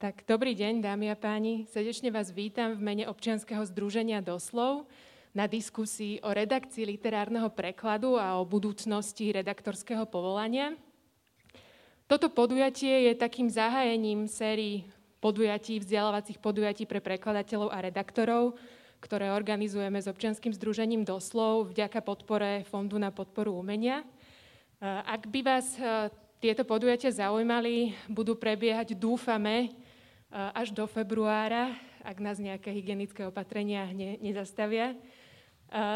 [0.00, 1.68] Tak dobrý deň, dámy a páni.
[1.68, 4.88] Srdečne vás vítam v mene občianskeho združenia Doslov
[5.36, 10.72] na diskusii o redakcii literárneho prekladu a o budúcnosti redaktorského povolania.
[12.08, 14.88] Toto podujatie je takým zahájením sérii
[15.20, 18.56] podujatí, vzdelávacích podujatí pre prekladateľov a redaktorov,
[19.04, 24.00] ktoré organizujeme s občianským združením Doslov vďaka podpore Fondu na podporu umenia.
[24.80, 26.08] Ak by vás e,
[26.40, 29.76] tieto podujatia zaujímali, budú prebiehať, dúfame,
[30.30, 31.74] až do februára,
[32.06, 34.94] ak nás nejaké hygienické opatrenia ne, nezastavia.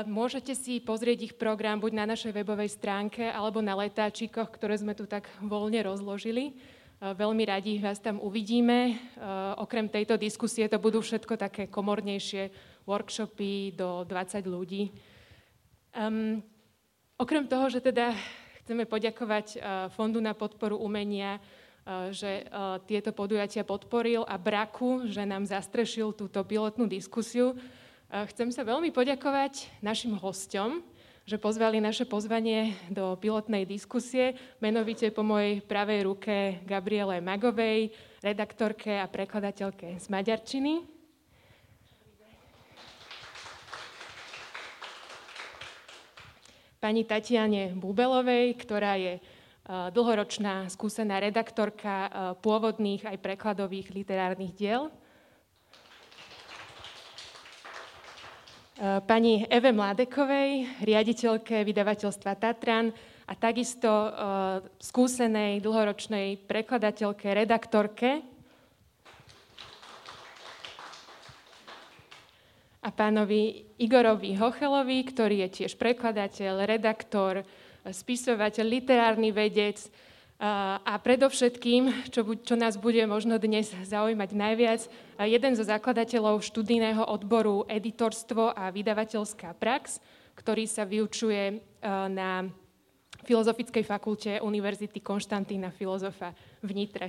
[0.06, 4.94] Môžete si pozrieť ich program buď na našej webovej stránke alebo na letáčikoch, ktoré sme
[4.94, 6.54] tu tak voľne rozložili.
[7.02, 8.94] Veľmi radi vás tam uvidíme.
[9.58, 12.54] Okrem tejto diskusie to budú všetko také komornejšie
[12.86, 14.94] workshopy do 20 ľudí.
[15.94, 16.42] Um,
[17.18, 18.14] okrem toho, že teda
[18.62, 19.58] chceme poďakovať
[19.94, 21.42] Fondu na podporu umenia,
[21.84, 27.52] že eh, tieto podujatia podporil a Braku, že nám zastrešil túto pilotnú diskusiu.
[28.08, 30.80] Eh, chcem sa veľmi poďakovať našim hostom,
[31.28, 37.92] že pozvali naše pozvanie do pilotnej diskusie, menovite po mojej pravej ruke Gabriele Magovej,
[38.24, 40.88] redaktorke a prekladateľke z Maďarčiny.
[46.80, 49.33] Pani Tatiane Bubelovej, ktorá je Eh,
[49.64, 52.10] dlhoročná skúsená redaktorka eh,
[52.44, 54.92] pôvodných aj prekladových literárnych diel.
[58.76, 62.92] Eh, pani Eve Mladekovej, riaditeľke vydavateľstva Tatran
[63.24, 63.88] a takisto
[64.84, 68.20] skúsenej dlhoročnej prekladateľke, redaktorke
[72.84, 77.48] a pánovi Igorovi Hochelovi, ktorý je tiež prekladateľ, redaktor,
[77.84, 79.76] spisovateľ, literárny vedec
[80.84, 84.80] a predovšetkým, čo, čo nás bude možno dnes zaujímať najviac,
[85.22, 90.02] jeden zo zakladateľov študijného odboru editorstvo a vydavateľská prax,
[90.34, 91.62] ktorý sa vyučuje
[92.10, 92.50] na
[93.24, 97.08] Filozofickej fakulte Univerzity Konštantína Filozofa v Nitre.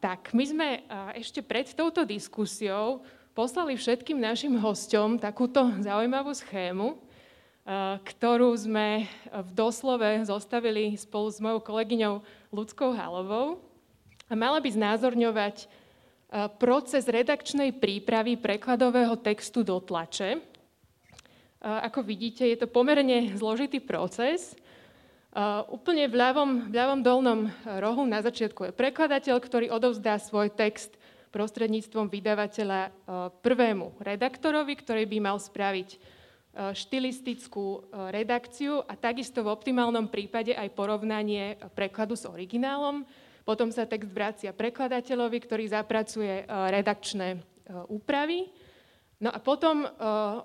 [0.00, 0.68] Tak, my sme
[1.16, 3.04] ešte pred touto diskusiou
[3.40, 11.40] poslali všetkým našim hostom takúto zaujímavú schému, eh, ktorú sme v doslove zostavili spolu s
[11.40, 12.20] mojou kolegyňou
[12.52, 13.64] Ľudskou Halovou
[14.28, 15.68] a mala by znázorňovať eh,
[16.60, 20.36] proces redakčnej prípravy prekladového textu do tlače.
[20.36, 20.44] Eh,
[21.64, 24.52] ako vidíte, je to pomerne zložitý proces.
[25.70, 30.98] Úplne v ľavom, v ľavom dolnom rohu na začiatku je prekladateľ, ktorý odovzdá svoj text
[31.30, 32.90] prostredníctvom vydavateľa e,
[33.40, 35.98] prvému redaktorovi, ktorý by mal spraviť e,
[36.74, 37.78] štilistickú e,
[38.10, 43.06] redakciu a takisto v optimálnom prípade aj porovnanie prekladu s originálom.
[43.46, 47.40] Potom sa text vracia prekladateľovi, ktorý zapracuje redakčné
[47.88, 48.46] úpravy.
[49.16, 49.88] No a potom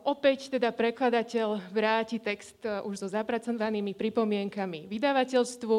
[0.07, 5.75] opäť teda prekladateľ vráti text už so zapracovanými pripomienkami vydavateľstvu,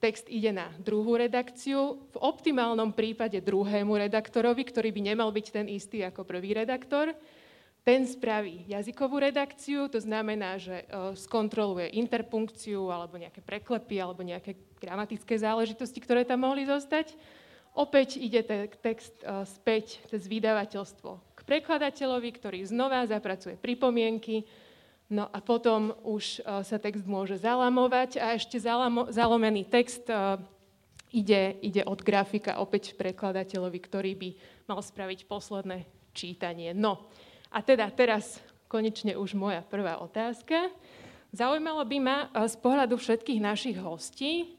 [0.00, 5.68] Text ide na druhú redakciu, v optimálnom prípade druhému redaktorovi, ktorý by nemal byť ten
[5.68, 7.12] istý ako prvý redaktor.
[7.84, 14.56] Ten spraví jazykovú redakciu, to znamená, že e, skontroluje interpunkciu alebo nejaké preklepy alebo nejaké
[14.80, 17.12] gramatické záležitosti, ktoré tam mohli zostať.
[17.76, 18.40] Opäť ide
[18.80, 24.48] text e, späť cez vydavateľstvo k prekladateľovi, ktorý znova zapracuje pripomienky,
[25.10, 30.38] No a potom už uh, sa text môže zalamovať a ešte zalamo- zalomený text uh,
[31.10, 34.30] ide, ide od grafika opäť prekladateľovi, ktorý by
[34.70, 35.82] mal spraviť posledné
[36.14, 36.70] čítanie.
[36.70, 37.10] No
[37.50, 38.38] a teda teraz
[38.70, 40.70] konečne už moja prvá otázka.
[41.34, 44.54] Zaujímalo by ma uh, z pohľadu všetkých našich hostí,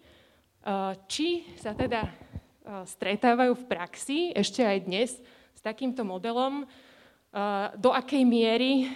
[1.09, 2.05] či sa teda
[2.85, 5.09] stretávajú v praxi ešte aj dnes
[5.57, 6.69] s takýmto modelom,
[7.79, 8.91] do akej miery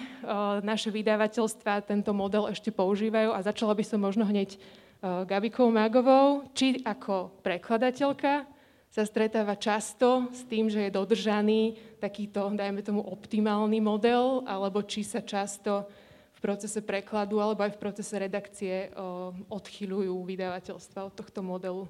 [0.59, 4.59] naše vydavateľstva tento model ešte používajú a začala by som možno hneď
[4.99, 8.43] Gabikou Mágovou, či ako prekladateľka
[8.91, 15.03] sa stretáva často s tým, že je dodržaný takýto, dajme tomu, optimálny model, alebo či
[15.03, 15.87] sa často
[16.35, 18.91] v procese prekladu alebo aj v procese redakcie
[19.47, 21.87] odchyľujú vydavateľstva od tohto modelu.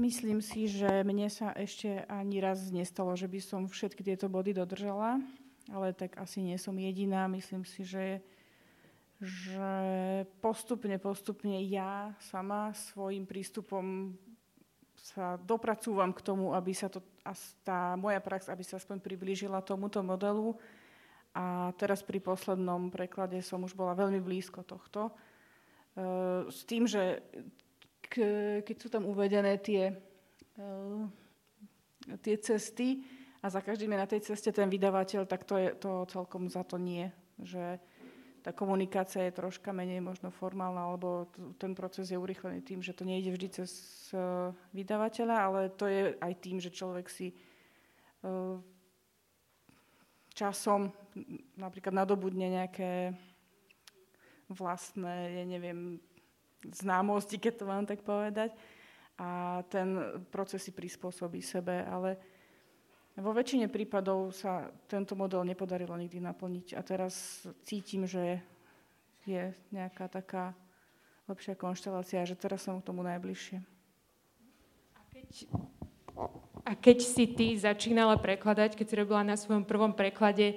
[0.00, 4.56] Myslím si, že mne sa ešte ani raz nestalo, že by som všetky tieto body
[4.56, 5.20] dodržala,
[5.68, 7.28] ale tak asi nie som jediná.
[7.28, 8.24] Myslím si, že,
[9.20, 9.72] že
[10.40, 14.16] postupne, postupne ja sama svojim prístupom
[14.96, 17.04] sa dopracúvam k tomu, aby sa to,
[17.60, 20.56] tá moja prax, aby sa aspoň priblížila tomuto modelu.
[21.36, 25.12] A teraz pri poslednom preklade som už bola veľmi blízko tohto.
[26.48, 27.20] s tým, že
[28.10, 29.94] keď sú tam uvedené tie,
[32.20, 33.06] tie cesty
[33.40, 36.66] a za každým je na tej ceste ten vydavateľ, tak to, je, to celkom za
[36.66, 37.06] to nie.
[37.40, 37.78] Že
[38.40, 41.28] tá komunikácia je troška menej možno formálna, alebo
[41.60, 43.70] ten proces je urychlený tým, že to nejde vždy cez
[44.74, 47.36] vydavateľa, ale to je aj tým, že človek si
[50.32, 50.88] časom
[51.56, 53.12] napríklad nadobudne nejaké
[54.50, 56.00] vlastné, ja neviem,
[56.68, 58.52] známosti, keď to mám tak povedať.
[59.20, 60.00] A ten
[60.32, 62.16] proces si prispôsobí sebe, ale
[63.20, 68.40] vo väčšine prípadov sa tento model nepodarilo nikdy naplniť a teraz cítim, že
[69.28, 70.56] je nejaká taká
[71.28, 73.60] lepšia konštelácia, že teraz som k tomu najbližšie.
[74.96, 75.28] A keď,
[76.64, 80.56] a keď si ty začínala prekladať, keď si robila na svojom prvom preklade,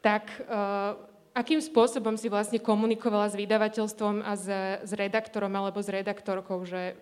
[0.00, 0.96] tak uh,
[1.32, 4.46] akým spôsobom si vlastne komunikovala s vydavateľstvom a s,
[4.84, 6.96] s redaktorom alebo s redaktorkou, že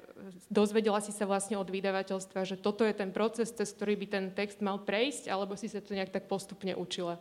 [0.46, 4.24] dozvedela si sa vlastne od vydavateľstva, že toto je ten proces, cez ktorý by ten
[4.30, 7.18] text mal prejsť, alebo si sa to nejak tak postupne učila?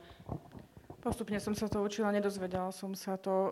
[1.01, 3.33] Postupne som sa to učila, nedozvedala som sa to.
[3.33, 3.51] E,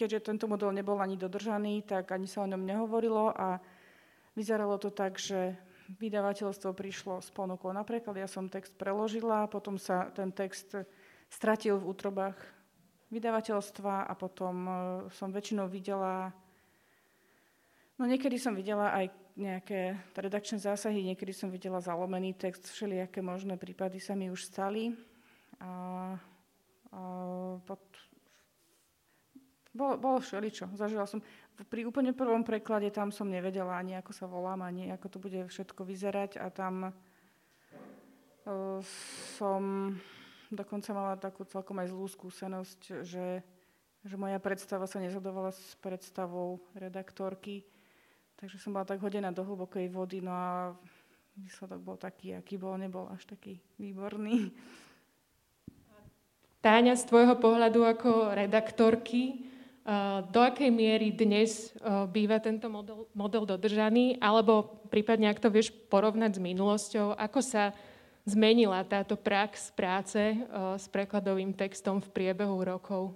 [0.00, 3.60] keďže tento model nebol ani dodržaný, tak ani sa o ňom nehovorilo a
[4.38, 5.58] vyzeralo to tak, že
[6.00, 10.72] vydavateľstvo prišlo s ponukou na preklad, ja som text preložila, potom sa ten text
[11.28, 12.38] stratil v útrobách
[13.14, 14.72] vydavateľstva a potom e,
[15.14, 16.34] som väčšinou videla,
[17.94, 23.58] no niekedy som videla aj nejaké redakčné zásahy, niekedy som videla zalomený text, všelijaké možné
[23.58, 24.94] prípady sa mi už stali.
[25.58, 25.70] A,
[26.94, 27.00] a
[27.66, 27.82] pod,
[29.74, 30.70] bolo, bolo všeličo.
[30.78, 31.18] Zažila som,
[31.66, 35.50] pri úplne prvom preklade tam som nevedela ani, ako sa volám, ani ako to bude
[35.50, 38.78] všetko vyzerať a tam uh,
[39.34, 39.62] som
[40.52, 43.40] dokonca mala takú celkom aj zlú skúsenosť, že,
[44.04, 47.64] že moja predstava sa nezhodovala s predstavou redaktorky,
[48.36, 50.74] takže som bola tak hodená do hlbokej vody, no a
[51.38, 54.52] výsledok bol taký, aký bol, nebol až taký výborný.
[56.64, 59.52] Táňa, z tvojho pohľadu ako redaktorky,
[60.32, 61.76] do akej miery dnes
[62.08, 67.76] býva tento model, model dodržaný, alebo prípadne, ak to vieš porovnať s minulosťou, ako sa
[68.24, 70.36] zmenila táto prax práce eh,
[70.76, 73.12] s prekladovým textom v priebehu rokov?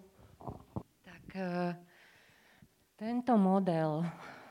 [1.02, 1.74] Tak eh,
[2.94, 4.04] tento model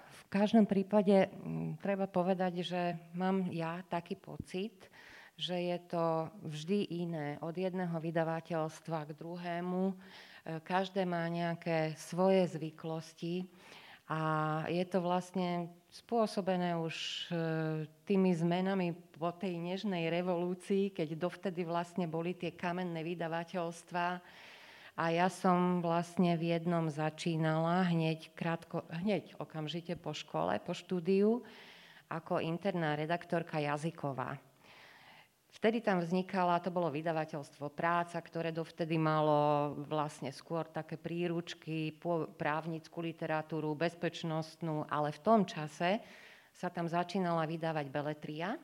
[0.07, 2.81] v každom prípade mm, treba povedať, že
[3.15, 4.89] mám ja taký pocit,
[5.37, 9.93] že je to vždy iné od jedného vydavateľstva k druhému.
[9.93, 13.45] Eh, každé má nejaké svoje zvyklosti
[14.07, 14.19] a
[14.71, 17.27] je to vlastne spôsobené už
[18.07, 24.07] tými zmenami po tej nežnej revolúcii, keď dovtedy vlastne boli tie kamenné vydavateľstva
[24.97, 31.45] a ja som vlastne v jednom začínala hneď, krátko, hneď okamžite po škole, po štúdiu,
[32.09, 34.39] ako interná redaktorka jazyková.
[35.47, 41.95] Vtedy tam vznikala, to bolo vydavateľstvo Práca, ktoré dovtedy malo vlastne skôr také príručky,
[42.37, 46.03] právnickú literatúru, bezpečnostnú, ale v tom čase
[46.53, 48.59] sa tam začínala vydávať beletria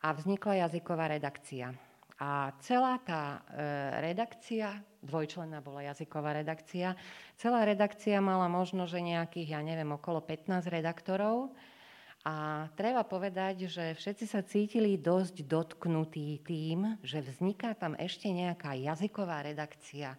[0.00, 1.74] a vznikla jazyková redakcia.
[2.16, 3.60] A celá tá e,
[4.00, 6.96] redakcia, dvojčlenná bola jazyková redakcia,
[7.36, 11.52] celá redakcia mala možno, že nejakých, ja neviem, okolo 15 redaktorov.
[12.26, 18.74] A treba povedať, že všetci sa cítili dosť dotknutí tým, že vzniká tam ešte nejaká
[18.74, 20.18] jazyková redakcia,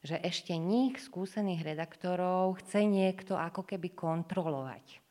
[0.00, 5.02] že ešte ních skúsených redaktorov chce niekto ako keby kontrolovať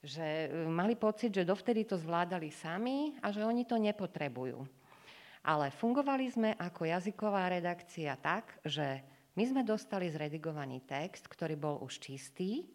[0.00, 4.64] že e, mali pocit, že dovtedy to zvládali sami a že oni to nepotrebujú.
[5.44, 9.00] Ale fungovali sme ako jazyková redakcia tak, že
[9.36, 12.68] my sme dostali zredigovaný text, ktorý bol už čistý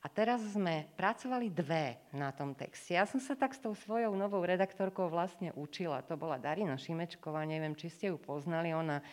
[0.00, 2.96] a teraz sme pracovali dve na tom texte.
[2.96, 6.00] Ja som sa tak s tou svojou novou redaktorkou vlastne učila.
[6.08, 8.72] To bola Darina Šimečková, neviem, či ste ju poznali.
[8.72, 9.04] Ona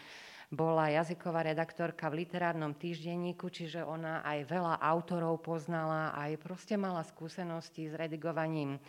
[0.48, 7.04] bola jazyková redaktorka v literárnom týždenníku, čiže ona aj veľa autorov poznala, aj proste mala
[7.04, 8.82] skúsenosti s redigovaním e,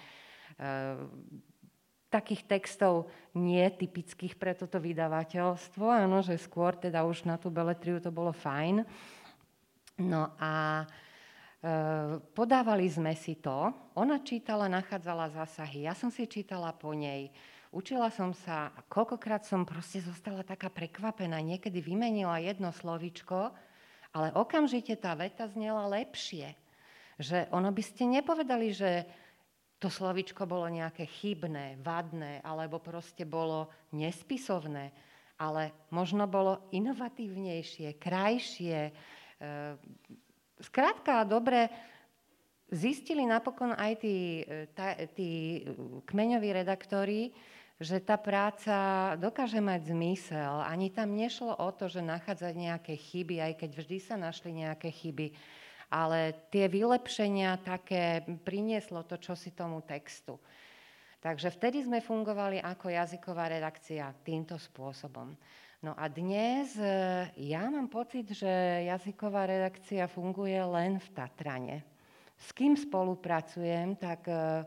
[2.14, 8.14] takých textov netypických pre toto vydavateľstvo, áno, že skôr teda už na tú beletriu to
[8.14, 8.87] bolo fajn.
[9.99, 10.87] No a
[12.35, 17.35] podávali sme si to, ona čítala, nachádzala zásahy, ja som si čítala po nej,
[17.69, 23.53] Učila som sa, koľkokrát som proste zostala taká prekvapená, niekedy vymenila jedno slovičko,
[24.17, 26.57] ale okamžite tá veta znela lepšie.
[27.21, 29.05] Že ono by ste nepovedali, že
[29.77, 34.88] to slovičko bolo nejaké chybné, vadné, alebo proste bolo nespisovné,
[35.37, 38.93] ale možno bolo inovatívnejšie, krajšie, e,
[40.59, 41.71] Skrátka, dobre,
[42.69, 44.43] zistili napokon aj tí,
[44.75, 45.62] tá, tí
[46.05, 47.31] kmeňoví redaktori,
[47.79, 50.67] že tá práca dokáže mať zmysel.
[50.67, 54.91] Ani tam nešlo o to, že nachádzať nejaké chyby, aj keď vždy sa našli nejaké
[54.91, 55.31] chyby,
[55.87, 60.43] ale tie vylepšenia také prinieslo to, čo si tomu textu.
[61.23, 65.35] Takže vtedy sme fungovali ako jazyková redakcia týmto spôsobom.
[65.78, 66.90] No a dnes e,
[67.38, 68.50] ja mám pocit, že
[68.90, 71.78] jazyková redakcia funguje len v Tatrane.
[72.35, 74.66] S kým spolupracujem, tak e,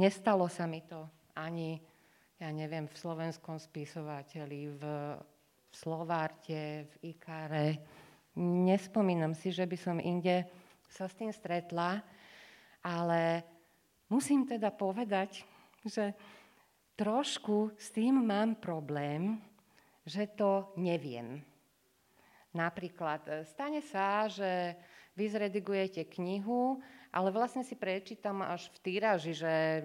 [0.00, 1.04] nestalo sa mi to
[1.36, 1.76] ani
[2.36, 4.82] ja neviem, v slovenskom spisovateľi, v,
[5.72, 7.68] Slovárte, v Ikare.
[8.40, 10.44] Nespomínam si, že by som inde
[10.88, 12.00] sa s tým stretla,
[12.84, 13.44] ale
[14.08, 15.44] musím teda povedať,
[15.84, 16.12] že
[16.96, 19.40] trošku s tým mám problém,
[20.06, 21.42] že to neviem.
[22.54, 24.78] Napríklad e, stane sa, že
[25.18, 26.80] vy zredigujete knihu
[27.16, 29.80] ale vlastne si prečítam až v týraži, že,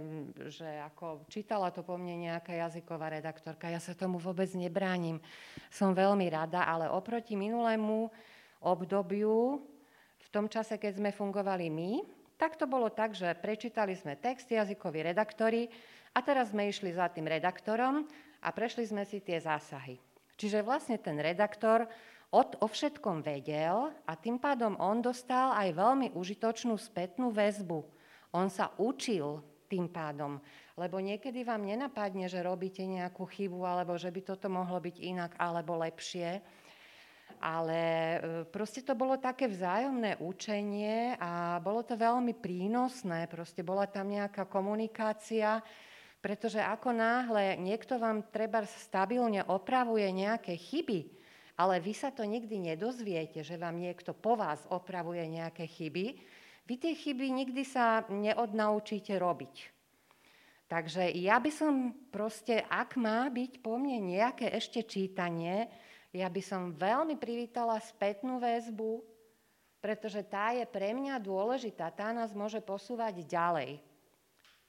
[0.52, 3.72] že ako čítala to po mne nejaká jazyková redaktorka.
[3.72, 5.24] Ja sa tomu vôbec nebránim.
[5.72, 8.12] Som veľmi rada, ale oproti minulému
[8.60, 9.64] obdobiu,
[10.20, 11.92] v tom čase, keď sme fungovali my,
[12.36, 15.72] tak to bolo tak, že prečítali sme text, jazykoví redaktori
[16.12, 18.04] a teraz sme išli za tým redaktorom
[18.44, 20.11] a prešli sme si tie zásahy.
[20.42, 21.86] Čiže vlastne ten redaktor
[22.34, 27.86] o, o všetkom vedel a tým pádom on dostal aj veľmi užitočnú spätnú väzbu.
[28.34, 30.42] On sa učil tým pádom,
[30.82, 35.32] lebo niekedy vám nenapadne, že robíte nejakú chybu alebo že by toto mohlo byť inak
[35.38, 36.42] alebo lepšie.
[37.38, 38.18] Ale e,
[38.50, 43.30] proste to bolo také vzájomné učenie a bolo to veľmi prínosné.
[43.30, 45.62] Proste bola tam nejaká komunikácia,
[46.22, 51.10] pretože ako náhle niekto vám treba stabilne opravuje nejaké chyby,
[51.58, 56.06] ale vy sa to nikdy nedozviete, že vám niekto po vás opravuje nejaké chyby.
[56.70, 59.82] Vy tie chyby nikdy sa neodnaučíte robiť.
[60.72, 65.68] Takže ja by som proste, ak má byť po mne nejaké ešte čítanie,
[66.16, 69.04] ja by som veľmi privítala spätnú väzbu,
[69.84, 73.84] pretože tá je pre mňa dôležitá, tá nás môže posúvať ďalej.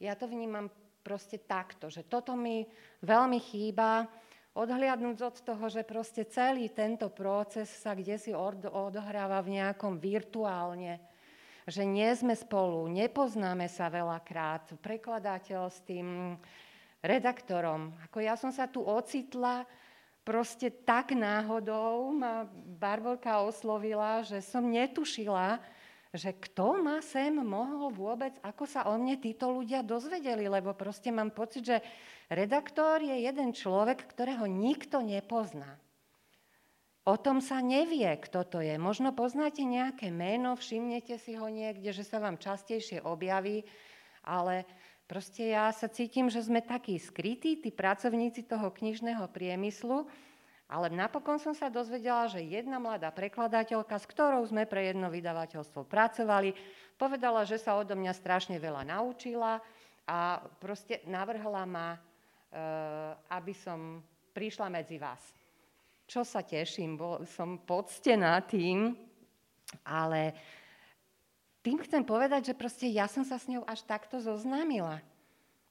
[0.03, 0.67] Ja to vnímam
[1.03, 2.65] proste takto, že toto mi
[3.03, 4.07] veľmi chýba
[4.53, 11.01] Odhliadnúť od toho, že proste celý tento proces sa kde si odohráva v nejakom virtuálne,
[11.65, 16.37] že nie sme spolu, nepoznáme sa veľakrát, prekladateľ s tým
[17.01, 17.97] redaktorom.
[18.05, 19.65] Ako ja som sa tu ocitla
[20.21, 22.45] proste tak náhodou, ma
[22.77, 25.65] Barborka oslovila, že som netušila,
[26.13, 31.09] že kto ma sem mohol vôbec, ako sa o mne títo ľudia dozvedeli, lebo proste
[31.09, 31.81] mám pocit, že
[32.29, 35.81] redaktor je jeden človek, ktorého nikto nepozná.
[37.03, 38.79] O tom sa nevie, kto to je.
[38.79, 43.67] Možno poznáte nejaké meno, všimnete si ho niekde, že sa vám častejšie objaví,
[44.23, 44.69] ale
[45.11, 50.07] proste ja sa cítim, že sme takí skrytí, tí pracovníci toho knižného priemyslu,
[50.73, 55.85] ale napokon som sa dozvedela, že jedna mladá prekladateľka, s ktorou sme pre jedno vydavateľstvo
[55.85, 56.57] pracovali,
[56.97, 59.61] povedala, že sa odo mňa strašne veľa naučila
[60.09, 62.01] a proste navrhla ma, e,
[63.37, 64.01] aby som
[64.33, 65.21] prišla medzi vás.
[66.09, 68.97] Čo sa teším, bo som poctená tým,
[69.85, 70.33] ale
[71.61, 75.05] tým chcem povedať, že proste ja som sa s ňou až takto zoznámila.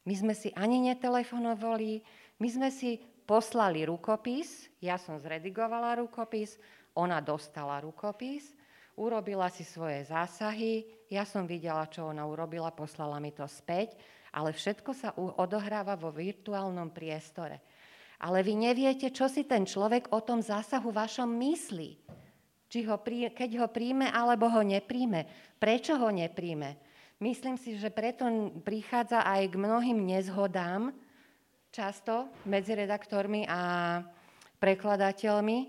[0.06, 2.06] My sme si ani netelefonovali,
[2.38, 6.60] my sme si poslali rukopis, ja som zredigovala rukopis,
[7.00, 8.52] ona dostala rukopis,
[9.00, 13.96] urobila si svoje zásahy, ja som videla, čo ona urobila, poslala mi to späť,
[14.36, 17.64] ale všetko sa odohráva vo virtuálnom priestore.
[18.20, 22.04] Ale vy neviete, čo si ten človek o tom zásahu vašom myslí.
[22.68, 25.24] Či ho prí, keď ho príjme, alebo ho nepríjme.
[25.56, 26.76] Prečo ho nepríjme?
[27.24, 28.28] Myslím si, že preto
[28.60, 30.92] prichádza aj k mnohým nezhodám,
[31.72, 34.04] často medzi redaktormi a
[34.60, 35.60] prekladateľmi,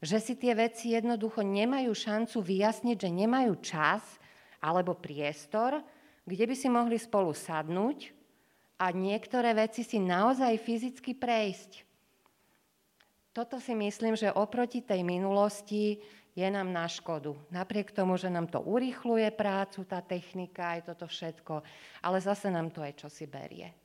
[0.00, 4.00] že si tie veci jednoducho nemajú šancu vyjasniť, že nemajú čas
[4.64, 5.84] alebo priestor,
[6.24, 8.16] kde by si mohli spolu sadnúť
[8.80, 11.84] a niektoré veci si naozaj fyzicky prejsť.
[13.36, 16.00] Toto si myslím, že oproti tej minulosti
[16.32, 17.36] je nám na škodu.
[17.52, 21.60] Napriek tomu, že nám to urýchluje prácu, tá technika, aj toto všetko,
[22.00, 23.79] ale zase nám to aj čosi berie.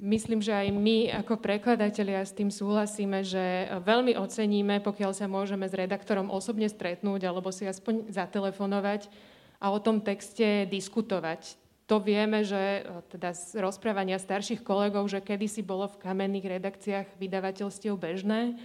[0.00, 5.68] Myslím, že aj my ako prekladatelia s tým súhlasíme, že veľmi oceníme, pokiaľ sa môžeme
[5.68, 9.12] s redaktorom osobne stretnúť alebo si aspoň zatelefonovať
[9.60, 11.60] a o tom texte diskutovať.
[11.84, 17.92] To vieme, že teda z rozprávania starších kolegov, že kedysi bolo v kamenných redakciách vydavateľstiev
[17.92, 18.56] bežné,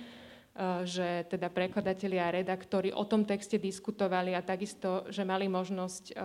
[0.88, 6.16] že teda prekladatelia a redaktori o tom texte diskutovali a takisto, že mali možnosť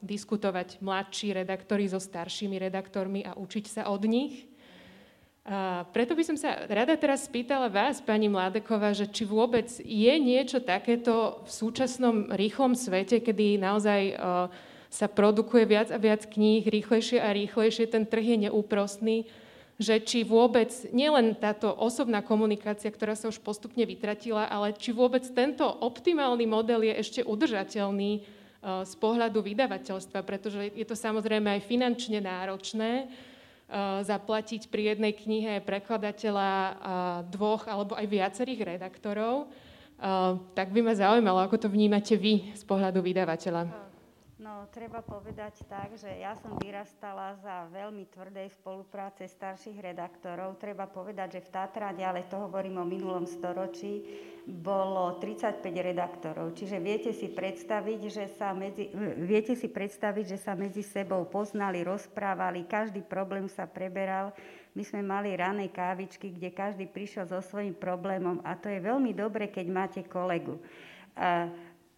[0.00, 4.53] diskutovať mladší redaktori so staršími redaktormi a učiť sa od nich.
[5.44, 10.14] A preto by som sa rada teraz spýtala vás, pani Mládeková, že či vôbec je
[10.16, 14.16] niečo takéto v súčasnom rýchlom svete, kedy naozaj
[14.88, 19.28] sa produkuje viac a viac kníh, rýchlejšie a rýchlejšie, ten trh je neúprostný,
[19.76, 25.26] že či vôbec, nielen táto osobná komunikácia, ktorá sa už postupne vytratila, ale či vôbec
[25.34, 28.24] tento optimálny model je ešte udržateľný eh,
[28.86, 33.12] z pohľadu vydavateľstva, pretože je to samozrejme aj finančne náročné
[34.04, 36.74] zaplatiť pri jednej knihe prekladateľa eh,
[37.32, 39.48] dvoch alebo aj viacerých redaktorov.
[40.52, 43.83] Tak by ma zaujímalo, ako to vnímate vy z pohľadu vydavateľa.
[44.34, 50.58] No, treba povedať tak, že ja som vyrastala za veľmi tvrdej spolupráce starších redaktorov.
[50.58, 54.02] Treba povedať, že v Tatrade, ale to hovorím o minulom storočí,
[54.42, 56.50] bolo 35 redaktorov.
[56.50, 58.90] Čiže viete si predstaviť, že sa medzi,
[59.22, 64.34] viete si predstaviť, že sa medzi sebou poznali, rozprávali, každý problém sa preberal.
[64.74, 69.14] My sme mali rané kávičky, kde každý prišiel so svojím problémom a to je veľmi
[69.14, 70.58] dobre, keď máte kolegu.
[71.14, 71.46] A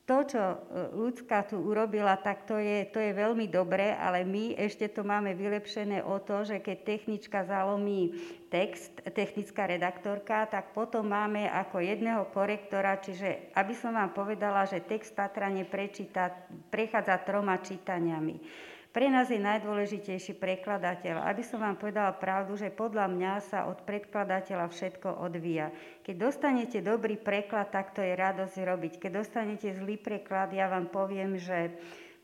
[0.06, 0.56] to, čo e,
[0.94, 5.34] ľudská tu urobila, tak to je, to je veľmi dobré, ale my ešte to máme
[5.34, 8.14] vylepšené o to, že keď technička zalomí
[8.46, 14.86] text, technická redaktorka, tak potom máme ako jedného korektora, čiže aby som vám povedala, že
[14.86, 16.30] text Tatra neprečíta,
[16.70, 18.38] prechádza troma čítaniami.
[18.96, 21.20] Pre nás je najdôležitejší prekladateľ.
[21.28, 25.68] Aby som vám povedala pravdu, že podľa mňa sa od predkladateľa všetko odvíja.
[26.00, 28.92] Keď dostanete dobrý preklad, tak to je radosť robiť.
[28.96, 31.76] Keď dostanete zlý preklad, ja vám poviem, že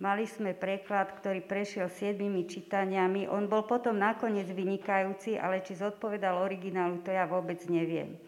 [0.03, 3.31] Mali sme preklad, ktorý prešiel siedmimi čítaniami.
[3.31, 8.19] On bol potom nakoniec vynikajúci, ale či zodpovedal originálu, to ja vôbec neviem.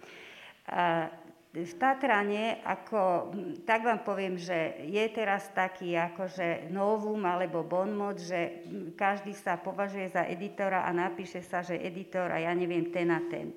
[0.70, 1.10] A
[1.54, 3.30] v Tatrane, ako,
[3.62, 8.66] tak vám poviem, že je teraz taký akože novum alebo bonmot, že
[8.98, 13.22] každý sa považuje za editora a napíše sa, že editor a ja neviem ten a
[13.30, 13.54] ten.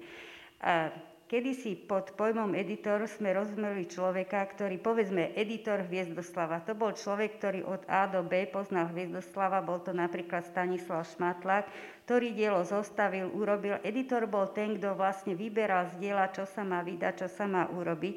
[0.62, 0.93] A
[1.27, 6.63] Kedysi pod pojmom editor sme rozumeli človeka, ktorý, povedzme, editor Hviezdoslava.
[6.63, 11.67] To bol človek, ktorý od A do B poznal Hviezdoslava, bol to napríklad Stanislav Šmatlák,
[12.07, 13.75] ktorý dielo zostavil, urobil.
[13.83, 17.67] Editor bol ten, kto vlastne vyberal z diela, čo sa má vydať, čo sa má
[17.75, 18.15] urobiť.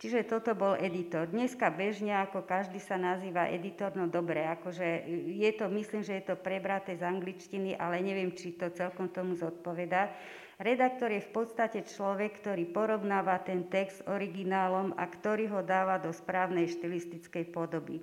[0.00, 1.28] Čiže toto bol editor.
[1.28, 6.32] Dneska bežne, ako každý sa nazýva editor, no dobre, akože je to, myslím, že je
[6.32, 10.08] to prebraté z angličtiny, ale neviem, či to celkom tomu zodpoveda.
[10.56, 16.00] Redaktor je v podstate človek, ktorý porovnáva ten text s originálom a ktorý ho dáva
[16.00, 18.00] do správnej štilistickej podoby.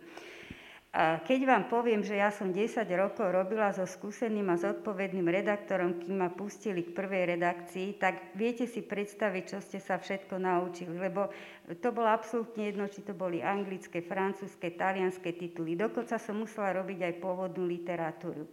[0.93, 6.21] Keď vám poviem, že ja som 10 rokov robila so skúseným a zodpovedným redaktorom, kým
[6.21, 11.33] ma pustili k prvej redakcii, tak viete si predstaviť, čo ste sa všetko naučili, lebo
[11.81, 15.73] to bolo absolútne jedno, či to boli anglické, francúzske, talianské tituly.
[15.73, 18.45] Dokonca som musela robiť aj pôvodnú literatúru.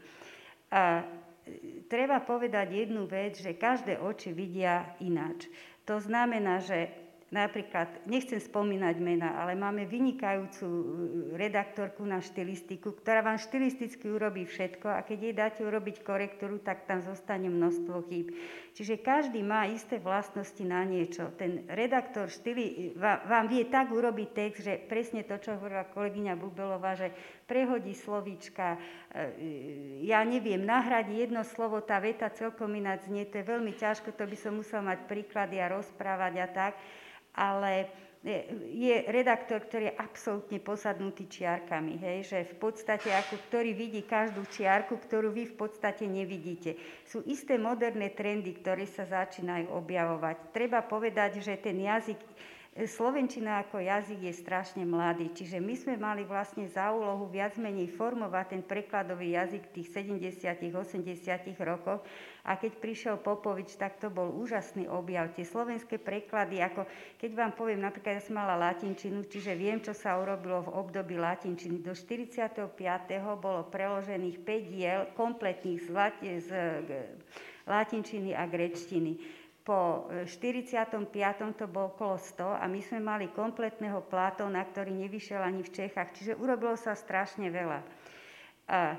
[1.90, 5.50] Treba povedať jednu vec, že každé oči vidia ináč.
[5.88, 6.90] To znamená, že
[7.30, 10.82] Napríklad, nechcem spomínať mena, ale máme vynikajúcu e,
[11.38, 16.90] redaktorku na štilistiku, ktorá vám štilisticky urobí všetko a keď jej dáte urobiť korektúru, tak
[16.90, 18.34] tam zostane množstvo chýb.
[18.74, 21.30] Čiže každý má isté vlastnosti na niečo.
[21.38, 26.98] Ten redaktor štili vám vie tak urobiť text, že presne to, čo hovorila kolegyňa Bubelová,
[26.98, 27.14] že
[27.50, 28.78] prehodí slovíčka,
[29.10, 34.14] e, ja neviem, nahradí jedno slovo, tá veta celkom ináč znie, to je veľmi ťažko,
[34.14, 36.74] to by som musel mať príklady a rozprávať a tak
[37.34, 37.88] ale
[38.68, 44.44] je redaktor, ktorý je absolútne posadnutý čiarkami, hej, že v podstate ako ktorý vidí každú
[44.44, 46.76] čiarku, ktorú vy v podstate nevidíte.
[47.08, 50.52] Sú isté moderné trendy, ktoré sa začínajú objavovať.
[50.52, 52.20] Treba povedať, že ten jazyk
[52.88, 57.92] Slovenčina ako jazyk je strašne mladý, čiže my sme mali vlastne za úlohu viac menej
[57.92, 62.00] formovať ten prekladový jazyk tých 70 80 rokoch
[62.46, 65.34] a keď prišiel Popovič, tak to bol úžasný objav.
[65.36, 66.88] Tie slovenské preklady, ako
[67.20, 71.20] keď vám poviem, napríklad ja som mala latinčinu, čiže viem, čo sa urobilo v období
[71.20, 71.84] latinčiny.
[71.84, 72.78] Do 45.
[73.36, 75.90] bolo preložených 5 diel kompletných z,
[76.44, 76.50] z
[77.68, 81.16] latinčiny a grečtiny po 45.
[81.16, 85.72] E, to bolo okolo 100 a my sme mali kompletného Platóna, ktorý nevyšiel ani v
[85.72, 86.16] Čechách.
[86.16, 87.80] Čiže urobilo sa strašne veľa.
[88.70, 88.96] A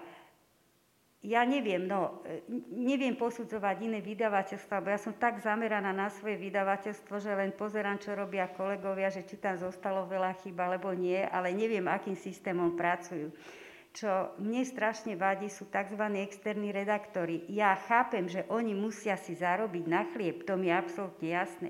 [1.22, 2.42] ja neviem, no, e,
[2.74, 8.02] neviem posudzovať iné vydavateľstva, lebo ja som tak zameraná na svoje vydavateľstvo, že len pozerám,
[8.02, 12.74] čo robia kolegovia, že či tam zostalo veľa chyb alebo nie, ale neviem, akým systémom
[12.74, 13.30] pracujú
[13.92, 16.00] čo mne strašne vadí, sú tzv.
[16.24, 17.44] externí redaktori.
[17.52, 21.70] Ja chápem, že oni musia si zarobiť na chlieb, to mi je absolútne jasné.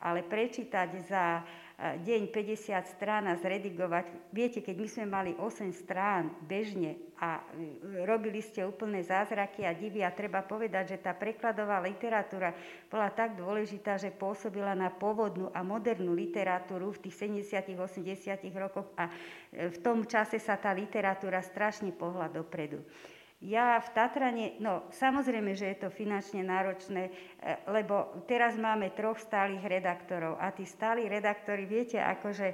[0.00, 1.44] Ale prečítať za
[1.78, 4.34] deň 50 strán a zredigovať.
[4.34, 9.78] Viete, keď my sme mali 8 strán bežne a e, robili ste úplné zázraky a
[9.78, 12.50] divy a treba povedať, že tá prekladová literatúra
[12.90, 18.90] bola tak dôležitá, že pôsobila na pôvodnú a modernú literatúru v tých 70 80 rokoch
[18.98, 19.06] a
[19.54, 22.82] e, v tom čase sa tá literatúra strašne pohla dopredu.
[23.38, 27.12] Ja v Tatrane, no samozrejme, že je to finančne náročné, e,
[27.70, 32.46] lebo teraz máme troch stálych redaktorov a tí stáli redaktori, viete, akože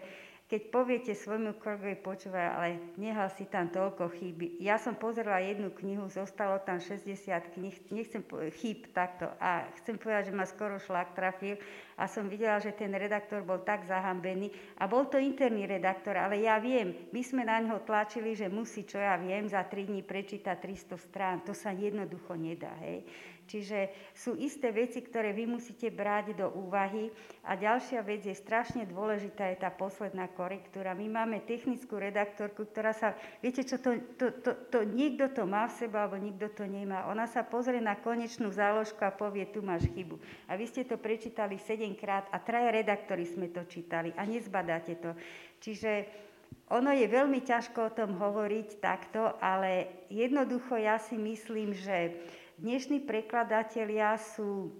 [0.44, 2.68] keď poviete svojmu kolegovi, počúvaj, ale
[3.00, 4.60] nehal si tam toľko chýb.
[4.60, 7.08] Ja som pozerala jednu knihu, zostalo tam 60
[7.56, 8.20] knih, nechcem
[8.60, 9.32] chýb takto.
[9.40, 11.56] A chcem povedať, že ma skoro šlak trafil
[11.96, 14.52] a som videla, že ten redaktor bol tak zahambený.
[14.76, 18.84] A bol to interný redaktor, ale ja viem, my sme na ňo tlačili, že musí,
[18.84, 21.36] čo ja viem, za 3 dní prečítať 300 strán.
[21.48, 22.76] To sa jednoducho nedá.
[22.84, 23.08] Hej.
[23.44, 27.12] Čiže sú isté veci, ktoré vy musíte brať do úvahy.
[27.44, 30.96] A ďalšia vec je strašne dôležitá, je tá posledná korektúra.
[30.96, 33.12] My máme technickú redaktorku, ktorá sa,
[33.44, 37.04] viete čo, to, to, to, to, niekto to má v sebe, alebo nikto to nemá.
[37.12, 40.16] Ona sa pozrie na konečnú záložku a povie, tu máš chybu.
[40.48, 45.12] A vy ste to prečítali sedemkrát a traja redaktori sme to čítali a nezbadáte to.
[45.60, 46.24] Čiže
[46.72, 52.16] ono je veľmi ťažko o tom hovoriť takto, ale jednoducho ja si myslím, že
[52.58, 54.70] dnešní prekladatelia sú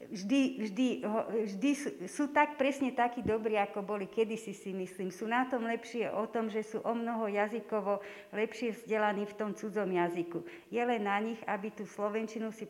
[0.00, 0.86] vždy, vždy,
[1.44, 5.12] vždy sú, sú tak presne takí dobrí, ako boli kedysi si myslím.
[5.12, 8.00] Sú na tom lepšie o tom, že sú o mnoho jazykovo
[8.32, 10.40] lepšie vzdelaní v tom cudzom jazyku.
[10.72, 12.64] Je len na nich, aby tú slovenčinu si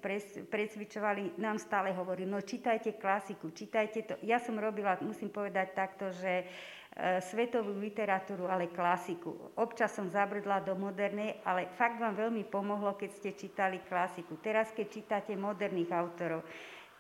[0.51, 4.15] precvičovali, nám stále hovorí, no čítajte klasiku, čítajte to.
[4.27, 9.55] Ja som robila, musím povedať takto, že E, svetovú literatúru, ale klasiku.
[9.55, 14.37] Občas som zabrdla do modernej, ale fakt vám veľmi pomohlo, keď ste čítali klasiku.
[14.43, 16.43] Teraz, keď čítate moderných autorov,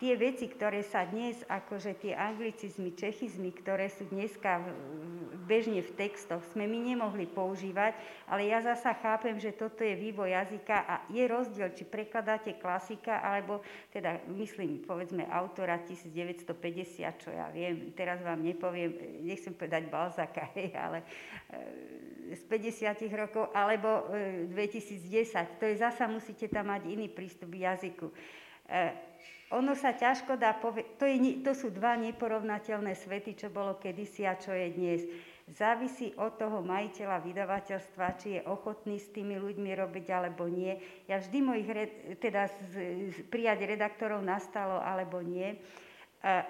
[0.01, 4.65] tie veci, ktoré sa dnes, akože tie anglicizmy, čechizmy, ktoré sú dneska
[5.45, 7.93] bežne v textoch, sme my nemohli používať,
[8.25, 13.21] ale ja zasa chápem, že toto je vývoj jazyka a je rozdiel, či prekladáte klasika,
[13.21, 13.61] alebo
[13.93, 16.49] teda myslím, povedzme, autora 1950,
[17.21, 21.05] čo ja viem, teraz vám nepoviem, nechcem povedať Balzaka, hej, ale
[22.33, 24.09] e, z 50 rokov, alebo
[24.49, 24.97] 2010.
[24.97, 28.09] E, to je zasa, musíte tam mať iný prístup k jazyku.
[29.51, 31.07] Ono sa ťažko dá povedať, to,
[31.43, 35.01] to sú dva neporovnateľné svety, čo bolo kedysi a čo je dnes.
[35.51, 40.79] Závisí od toho majiteľa vydavateľstva, či je ochotný s tými ľuďmi robiť alebo nie.
[41.11, 41.67] Ja vždy mojich,
[42.23, 45.59] teda z, prijať redaktorov nastalo alebo nie.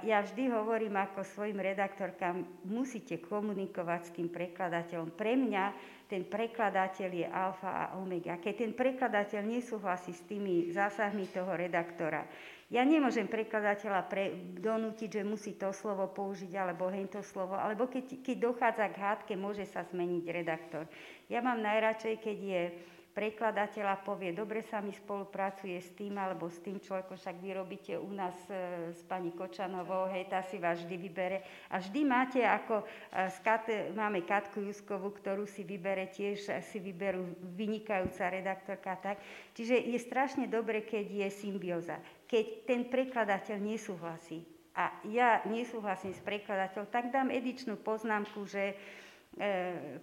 [0.04, 5.14] Ja vždy hovorím ako svojim redaktorkám, musíte komunikovať s tým prekladateľom.
[5.16, 5.64] Pre mňa
[6.10, 8.36] ten prekladateľ je alfa a omega.
[8.36, 12.26] Keď ten prekladateľ nesúhlasí s tými zásahmi toho redaktora,
[12.70, 14.30] ja nemôžem prekladateľa pre,
[14.62, 19.32] donútiť, že musí to slovo použiť alebo hento slovo, alebo keď, keď dochádza k hádke,
[19.34, 20.86] môže sa zmeniť redaktor.
[21.26, 22.62] Ja mám najradšej, keď je
[23.10, 27.50] prekladateľ a povie, dobre sa mi spolupracuje s tým alebo s tým človekom, však vy
[27.58, 31.42] robíte u nás e, s pani Kočanovou, hej, tá si vás vždy vybere.
[31.74, 33.66] A vždy máte ako, e, Kat,
[33.98, 39.18] máme Katku Juskovú, ktorú si vybere tiež, si vyberú vynikajúca redaktorka, tak.
[39.58, 41.98] Čiže je strašne dobre, keď je symbióza
[42.30, 44.46] keď ten prekladateľ nesúhlasí
[44.78, 48.74] a ja nesúhlasím s prekladateľom, tak dám edičnú poznámku, že e,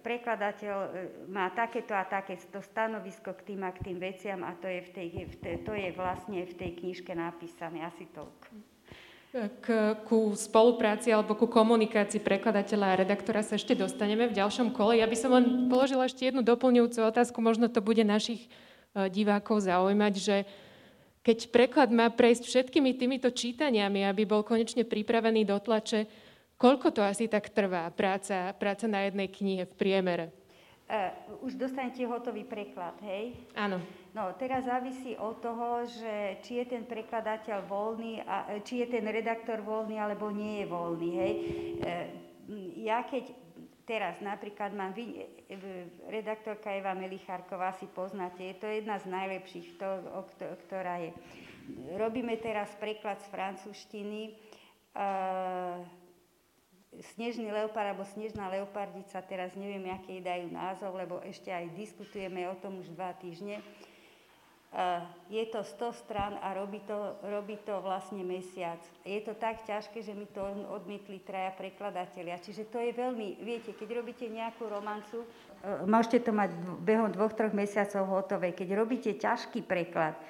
[0.04, 0.88] prekladateľ e,
[1.32, 4.90] má takéto a takéto stanovisko k tým a k tým veciam a to je, v
[4.92, 8.76] tej, v tej, to je vlastne v tej knižke napísané asi toľko.
[9.60, 15.00] K, ku spolupráci alebo ku komunikácii prekladateľa a redaktora sa ešte dostaneme v ďalšom kole.
[15.00, 18.48] Ja by som len položila ešte jednu doplňujúcu otázku, možno to bude našich
[18.92, 20.36] e, divákov zaujímať, že
[21.28, 26.08] keď preklad má prejsť všetkými týmito čítaniami, aby bol konečne pripravený do tlače,
[26.56, 30.32] koľko to asi tak trvá práca, práca na jednej knihe v priemere?
[30.88, 31.12] Uh,
[31.44, 33.36] už dostanete hotový preklad, hej?
[33.52, 33.76] Áno.
[34.16, 39.04] No, teraz závisí od toho, že či je ten prekladateľ voľný, a, či je ten
[39.04, 41.32] redaktor voľný, alebo nie je voľný, hej?
[41.84, 42.06] Uh,
[42.88, 43.28] ja keď
[43.88, 45.24] Teraz napríklad mám, vy,
[46.12, 49.88] redaktorka Eva Melichárková si poznáte, je to jedna z najlepších, to,
[50.68, 51.16] ktorá je.
[51.96, 54.36] Robíme teraz preklad z francúzštiny.
[57.16, 62.44] Snežný leopard alebo Snežná leopardica, teraz neviem, aký jej dajú názov, lebo ešte aj diskutujeme
[62.44, 63.64] o tom už dva týždne.
[65.32, 68.76] Je to 100 strán a robí to, robí to vlastne mesiac.
[69.00, 72.36] Je to tak ťažké, že mi to odmietli traja prekladatelia.
[72.36, 75.24] Čiže to je veľmi, viete, keď robíte nejakú romancu,
[75.64, 76.52] e, môžete to mať
[76.84, 78.52] behom dvoch, troch mesiacov hotové.
[78.52, 80.20] Keď robíte ťažký preklad,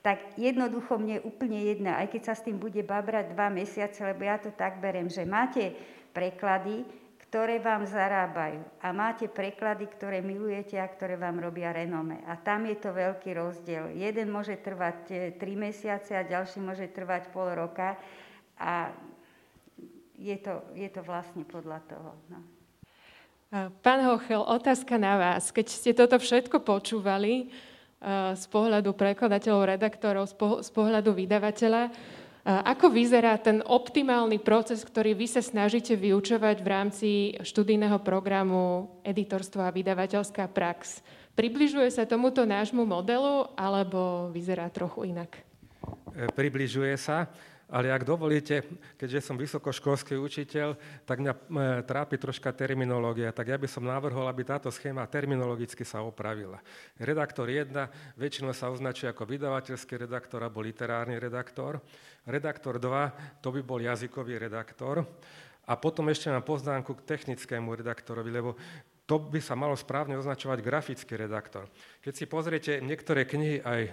[0.00, 4.24] tak jednoducho mne úplne jedno, aj keď sa s tým bude babrať dva mesiace, lebo
[4.24, 5.76] ja to tak berem, že máte
[6.16, 6.88] preklady,
[7.32, 12.20] ktoré vám zarábajú a máte preklady, ktoré milujete a ktoré vám robia renome.
[12.28, 13.88] A tam je to veľký rozdiel.
[13.96, 17.96] Jeden môže trvať e, tri mesiace a ďalší môže trvať pol roka
[18.60, 18.92] a
[20.20, 22.12] je to, je to vlastne podľa toho.
[22.28, 22.38] No.
[23.80, 25.48] Pán Hochel, otázka na vás.
[25.56, 27.48] Keď ste toto všetko počúvali,
[28.34, 30.26] z pohľadu prekladateľov, redaktorov,
[30.58, 31.94] z pohľadu vydavateľa.
[32.42, 39.62] Ako vyzerá ten optimálny proces, ktorý vy sa snažíte vyučovať v rámci študijného programu Editorstvo
[39.62, 41.06] a vydavateľská prax?
[41.38, 45.38] Približuje sa tomuto nášmu modelu, alebo vyzerá trochu inak?
[46.18, 47.30] E, približuje sa.
[47.72, 48.68] Ale ak dovolíte,
[49.00, 50.76] keďže som vysokoškolský učiteľ,
[51.08, 51.40] tak mňa e,
[51.88, 56.60] trápi troška terminológia, tak ja by som navrhol, aby táto schéma terminologicky sa opravila.
[57.00, 57.72] Redaktor 1
[58.20, 61.80] väčšinou sa označuje ako vydavateľský redaktor alebo literárny redaktor.
[62.28, 65.08] Redaktor 2 to by bol jazykový redaktor.
[65.64, 68.52] A potom ešte mám poznámku k technickému redaktorovi, lebo
[69.08, 71.66] to by sa malo správne označovať grafický redaktor.
[72.02, 73.90] Keď si pozriete niektoré knihy aj e,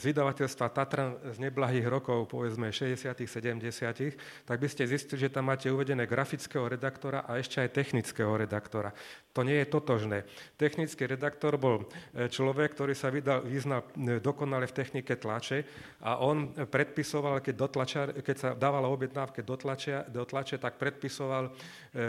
[0.00, 5.52] z vydavateľstva Tatran z neblahých rokov, povedzme 60 70 tak by ste zistili, že tam
[5.52, 8.96] máte uvedené grafického redaktora a ešte aj technického redaktora.
[9.36, 10.24] To nie je totožné.
[10.56, 11.84] Technický redaktor bol
[12.16, 15.68] e, človek, ktorý sa vydal, vyznal e, dokonale v technike tlače
[16.00, 21.52] a on predpisoval, keď, dotlača, keď sa dávala objednávke do tlače, do tlače tak predpisoval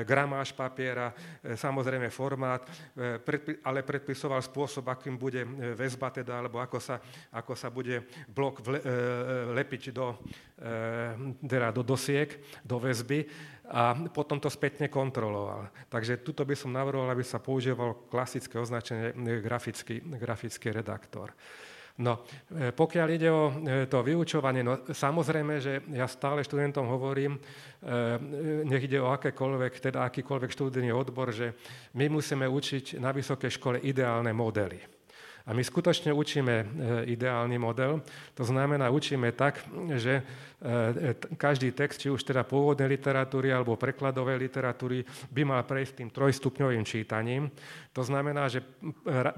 [0.07, 2.65] gramáž papiera, samozrejme formát,
[3.61, 7.01] ale predpisoval spôsob, akým bude e, väzba teda, alebo ako sa,
[7.33, 8.85] ako sa bude blok vle, e,
[9.57, 10.13] lepiť do,
[11.43, 12.31] teda do dosiek,
[12.63, 13.27] do väzby
[13.67, 15.67] a potom to spätne kontroloval.
[15.89, 19.11] Takže tuto by som navrhoval, aby sa používal klasické označenie
[19.41, 21.33] grafický, grafický redaktor.
[21.95, 27.39] No, e, pokiaľ ide o e, to vyučovanie, no samozrejme, že ja stále študentom hovorím,
[27.39, 27.39] e,
[28.67, 31.55] nech ide o akékoľvek, teda akýkoľvek študijný odbor, že
[31.95, 34.94] my musíme učiť na vysokej škole ideálne modely.
[35.45, 36.65] A my skutočne učíme
[37.05, 38.01] ideálny model,
[38.33, 39.61] to znamená, učíme tak,
[39.93, 40.25] že
[41.37, 46.81] každý text, či už teda pôvodnej literatúry alebo prekladovej literatúry, by mal prejsť tým trojstupňovým
[46.81, 47.53] čítaním.
[47.95, 48.59] To znamená, že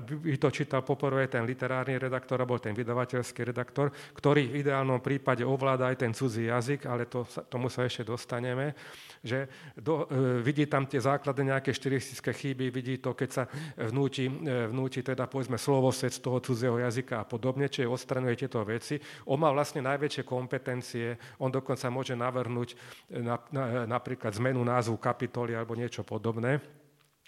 [0.08, 5.46] by to čítal poprvé ten literárny redaktor alebo ten vydavateľský redaktor, ktorý v ideálnom prípade
[5.46, 8.74] ovláda aj ten cudzí jazyk, ale to, tomu sa ešte dostaneme,
[9.22, 9.46] že
[9.78, 13.44] do, e, vidí tam tie základné nejaké štilistické chyby, vidí to, keď sa
[13.78, 18.64] vnúti, e, vnúti teda povedzme slovosed z toho cudzieho jazyka a podobne, čiže odstranuje tieto
[18.66, 18.98] veci.
[19.30, 22.78] On má vlastne najväčšie kompetencie, on dokonca môže navrhnúť
[23.12, 26.62] na, na, napríklad zmenu názvu kapitoly alebo niečo podobné.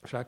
[0.06, 0.26] Však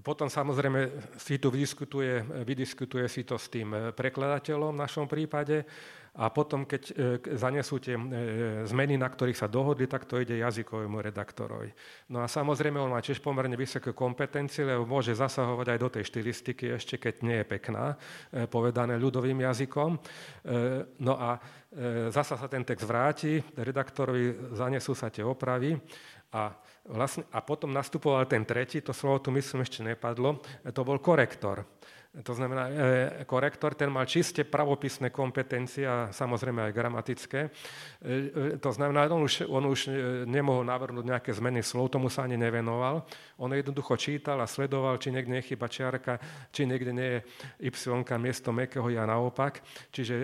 [0.00, 0.88] potom samozrejme
[1.20, 5.68] si tu vydiskutuje, vydiskutuje si to s tým e, prekladateľom v našom prípade
[6.16, 6.92] a potom, keď e,
[7.36, 8.02] zanesú tie e,
[8.64, 11.76] zmeny, na ktorých sa dohodli, tak to ide jazykovému redaktorovi.
[12.08, 16.04] No a samozrejme, on má tiež pomerne vysoké kompetencie, lebo môže zasahovať aj do tej
[16.08, 17.96] štilistiky, ešte keď nie je pekná,
[18.48, 19.90] povedané ľudovým jazykom.
[21.00, 21.40] No a
[22.12, 25.76] zasa sa ten text vráti, redaktorovi zanesú sa tie opravy
[26.32, 30.42] a Vlastne, a potom nastupoval ten tretí, to slovo tu myslím ešte nepadlo,
[30.74, 31.62] to bol korektor.
[32.12, 37.40] To znamená, e, korektor, ten mal čiste pravopisné kompetencie a samozrejme aj gramatické.
[37.40, 37.50] E,
[38.52, 39.88] e, to znamená, on už, on už
[40.28, 43.08] nemohol navrhnúť nejaké zmeny slov, tomu sa ani nevenoval.
[43.40, 46.20] On jednoducho čítal a sledoval, či niekde nechyba čiarka,
[46.52, 47.18] či niekde nie je
[47.64, 49.64] y miesto mekého ja naopak.
[49.88, 50.14] Čiže,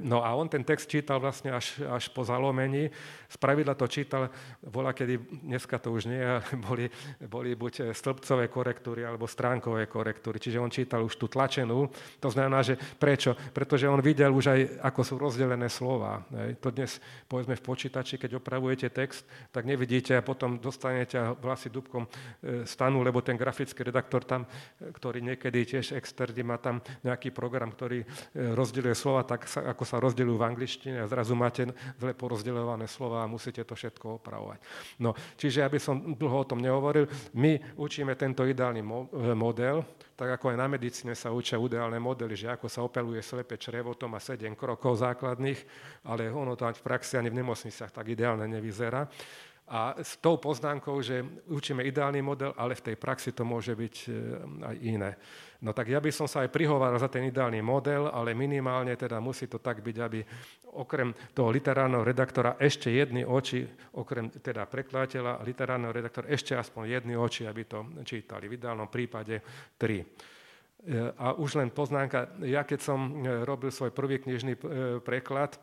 [0.00, 2.88] no a on ten text čítal vlastne až, až po zalomení.
[3.28, 4.32] Z pravidla to čítal,
[4.64, 6.24] bola kedy, dneska to už nie,
[6.64, 6.88] boli,
[7.28, 10.40] boli buď stĺpcové korektúry alebo stránkové korektúry.
[10.40, 11.90] Čiže on čítal už tú tlačenú.
[12.22, 13.34] To znamená, že prečo?
[13.50, 16.22] Pretože on videl už aj, ako sú rozdelené slova.
[16.62, 21.72] To dnes, povedzme, v počítači, keď opravujete text, tak nevidíte a potom dostanete a vlasy
[21.72, 24.46] dubkom e, stanú, lebo ten grafický redaktor tam,
[24.78, 28.06] e, ktorý niekedy tiež externý má tam nejaký program, ktorý e,
[28.54, 31.66] rozdeľuje slova tak, ako sa rozdeľujú v angličtine a zrazu máte
[31.98, 34.58] zle porozdeľované slova a musíte to všetko opravovať.
[35.02, 38.84] No, čiže aby som dlho o tom nehovoril, my učíme tento ideálny
[39.34, 39.82] model,
[40.20, 43.96] tak ako aj na medicíne sa učia ideálne modely, že ako sa opeluje slepe črevo,
[43.96, 45.56] to má 7 krokov základných,
[46.04, 49.08] ale ono to v praxi ani v nemocniciach tak ideálne nevyzerá.
[49.70, 53.94] A s tou poznámkou, že učíme ideálny model, ale v tej praxi to môže byť
[54.02, 54.08] e,
[54.66, 55.10] aj iné.
[55.62, 59.22] No tak ja by som sa aj prihováral za ten ideálny model, ale minimálne teda
[59.22, 60.20] musí to tak byť, aby
[60.74, 63.62] okrem toho literárneho redaktora ešte jedny oči,
[63.94, 68.50] okrem teda prekladateľa literárneho redaktora, ešte aspoň jedny oči, aby to čítali.
[68.50, 69.38] V ideálnom prípade
[69.78, 70.02] tri.
[71.20, 74.56] A už len poznámka, ja keď som robil svoj prvý knižný
[75.04, 75.60] preklad,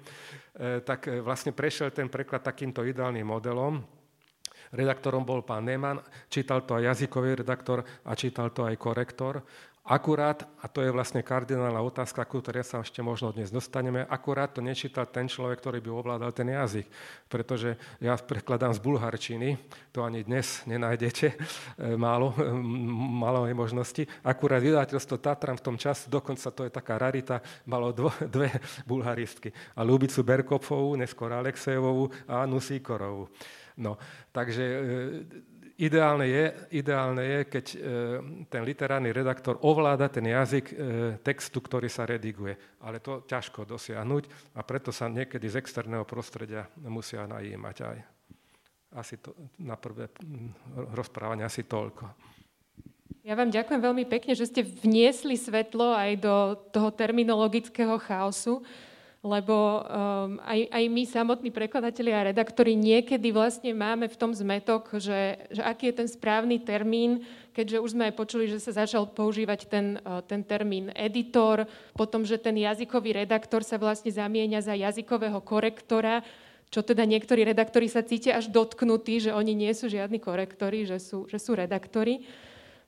[0.81, 3.85] tak vlastne prešiel ten preklad takýmto ideálnym modelom,
[4.75, 9.39] Redaktorom bol pán Neman, čítal to aj jazykový redaktor a čítal to aj korektor.
[9.85, 14.49] Akurát, a to je vlastne kardinálna otázka, ku ktorej sa ešte možno dnes dostaneme, akurát
[14.49, 16.89] to nečítal ten človek, ktorý by ovládal ten jazyk.
[17.29, 19.61] Pretože ja prekladám z bulharčiny,
[19.93, 21.37] to ani dnes nenájdete, e,
[22.01, 22.33] málo,
[23.21, 24.03] málo je možnosti.
[24.25, 28.09] Akurát vydateľstvo Tatran v tom čase, dokonca to je taká rarita, malo dvo,
[28.41, 28.49] dve
[28.89, 29.53] bulharistky.
[29.77, 33.29] A Lubicu Berkopfovú, neskôr Alexejovú a Anu Sikorovú.
[33.77, 34.01] No,
[34.33, 34.81] takže e,
[35.75, 36.45] ideálne je,
[36.79, 37.77] ideálne je, keď e,
[38.47, 40.75] ten literárny redaktor ovláda ten jazyk e,
[41.19, 42.55] textu, ktorý sa rediguje.
[42.83, 47.97] Ale to ťažko dosiahnuť a preto sa niekedy z externého prostredia musia najímať aj.
[48.95, 50.07] Asi to, na prvé
[50.95, 52.07] rozprávanie asi toľko.
[53.25, 56.35] Ja vám ďakujem veľmi pekne, že ste vniesli svetlo aj do
[56.69, 58.61] toho terminologického chaosu
[59.25, 65.01] lebo um, aj, aj my samotní prekladatelia a redaktori niekedy vlastne máme v tom zmetok,
[65.01, 67.25] že, že aký je ten správny termín,
[67.57, 71.65] keďže už sme aj počuli, že sa začal používať ten, uh, ten termín editor,
[71.97, 76.21] potom, že ten jazykový redaktor sa vlastne zamieňa za jazykového korektora,
[76.69, 81.01] čo teda niektorí redaktori sa cítia až dotknutí, že oni nie sú žiadni korektori, že
[81.01, 82.21] sú, že sú redaktori.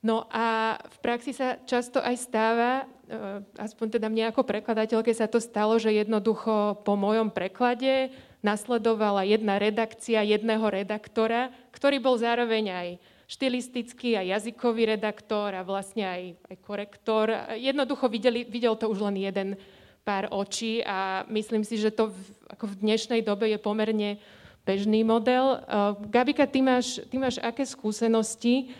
[0.07, 5.27] No a v praxi sa často aj stáva, eh, aspoň teda mne ako prekladateľke sa
[5.27, 12.65] to stalo, že jednoducho po mojom preklade nasledovala jedna redakcia jedného redaktora, ktorý bol zároveň
[12.71, 12.87] aj
[13.27, 17.27] štilistický a jazykový redaktor a vlastne aj, aj korektor.
[17.59, 19.59] Jednoducho videli, videl to už len jeden
[20.07, 22.19] pár očí a myslím si, že to v,
[22.55, 24.23] ako v dnešnej dobe je pomerne
[24.63, 25.59] bežný model.
[25.67, 28.71] Uh, Gabika, ty máš, ty máš aké skúsenosti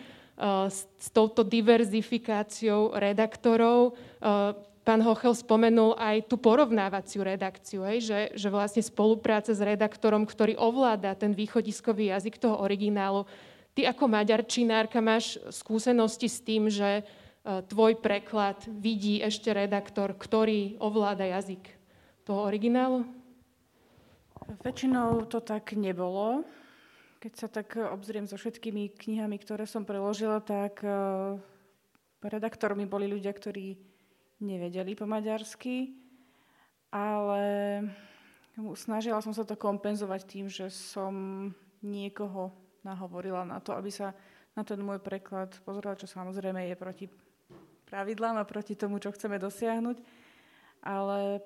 [0.70, 3.98] s, s touto diverzifikáciou redaktorov.
[4.86, 10.56] Pán Hochel spomenul aj tú porovnávaciu redakciu, hej, že, že vlastne spolupráca s redaktorom, ktorý
[10.56, 13.28] ovláda ten východiskový jazyk toho originálu.
[13.76, 17.04] Ty ako maďarčinárka máš skúsenosti s tým, že
[17.44, 21.68] tvoj preklad vidí ešte redaktor, ktorý ovláda jazyk
[22.24, 23.04] toho originálu?
[24.64, 26.48] Väčšinou to tak nebolo.
[27.18, 31.34] Keď sa tak eh, obzriem so všetkými knihami, ktoré som preložila, tak eh,
[32.22, 33.78] redaktormi boli ľudia, ktorí
[34.38, 35.98] nevedeli po maďarsky,
[36.94, 37.42] ale
[38.78, 41.14] snažila som sa to kompenzovať tým, že som
[41.82, 42.54] niekoho
[42.86, 44.14] nahovorila na to, aby sa
[44.54, 47.06] na ten môj preklad pozrela, čo samozrejme je proti
[47.86, 49.96] pravidlám a proti tomu, čo chceme dosiahnuť,
[50.86, 51.42] ale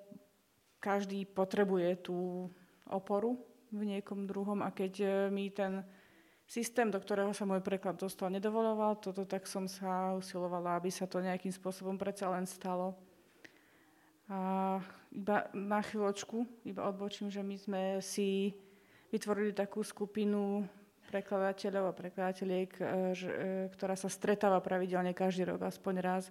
[0.82, 2.48] každý potrebuje tú
[2.88, 3.40] oporu
[3.72, 5.80] v niekom druhom a keď e, mi ten
[6.44, 11.08] systém, do ktorého sa môj preklad dostal, nedovoloval toto, tak som sa usilovala, aby sa
[11.08, 12.92] to nejakým spôsobom predsa len stalo.
[14.28, 18.52] A iba na chvíľočku, iba odbočím, že my sme si
[19.08, 20.64] vytvorili takú skupinu
[21.08, 23.30] prekladateľov a prekladateľiek, e, e,
[23.72, 26.28] ktorá sa stretáva pravidelne každý rok, aspoň raz.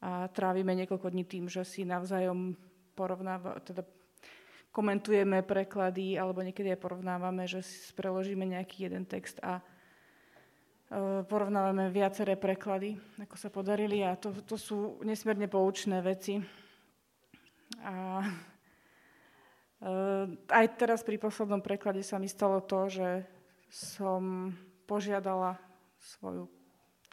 [0.00, 2.56] A trávime niekoľko dní tým, že si navzájom
[2.96, 3.84] porovnáva, teda
[4.70, 9.62] komentujeme preklady alebo niekedy aj porovnávame, že si preložíme nejaký jeden text a e,
[11.26, 16.38] porovnávame viaceré preklady, ako sa podarili a to, to sú nesmierne poučné veci.
[17.82, 18.22] A
[19.82, 19.90] e,
[20.54, 23.26] aj teraz pri poslednom preklade sa mi stalo to, že
[23.70, 24.54] som
[24.86, 25.58] požiadala
[25.98, 26.46] svoju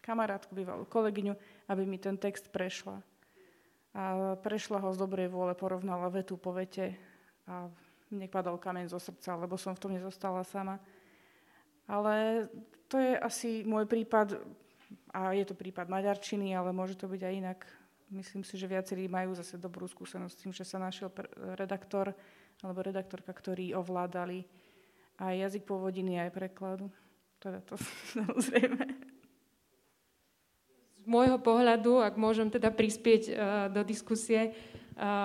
[0.05, 1.33] kamarátku, bývalú kolegyňu,
[1.69, 3.01] aby mi ten text prešla.
[3.97, 7.06] A prešla ho z dobrej vôle, porovnala vetu po vete
[7.47, 7.71] a
[8.11, 10.79] mne padol kameň zo srdca, lebo som v tom nezostala sama.
[11.87, 12.47] Ale
[12.91, 14.39] to je asi môj prípad,
[15.11, 17.59] a je to prípad maďarčiny, ale môže to byť aj inak.
[18.07, 21.11] Myslím si, že viacerí majú zase dobrú skúsenosť s tým, že sa našiel
[21.59, 22.15] redaktor
[22.63, 24.47] alebo redaktorka, ktorí ovládali
[25.19, 26.87] aj jazyk pôvodiny, aj prekladu.
[27.37, 27.75] Teda to
[28.15, 28.83] samozrejme.
[31.03, 33.33] Z môjho pohľadu, ak môžem teda prispieť uh,
[33.71, 34.55] do diskusie,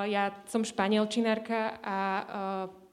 [0.04, 2.24] ja som španielčinárka a eh,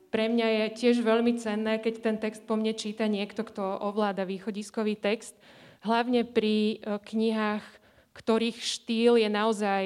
[0.10, 4.26] pre mňa je tiež veľmi cenné, keď ten text po mne číta niekto, kto ovláda
[4.26, 5.36] východiskový text.
[5.84, 7.66] Hlavne pri eh, knihách,
[8.10, 9.84] ktorých štýl je naozaj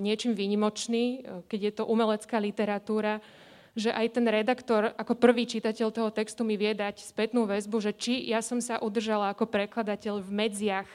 [0.00, 3.20] niečím výnimočný, keď je to umelecká literatúra,
[3.76, 7.92] že aj ten redaktor ako prvý čitateľ toho textu mi vie dať spätnú väzbu, že
[7.92, 10.88] či ja som sa udržala ako prekladateľ v medziach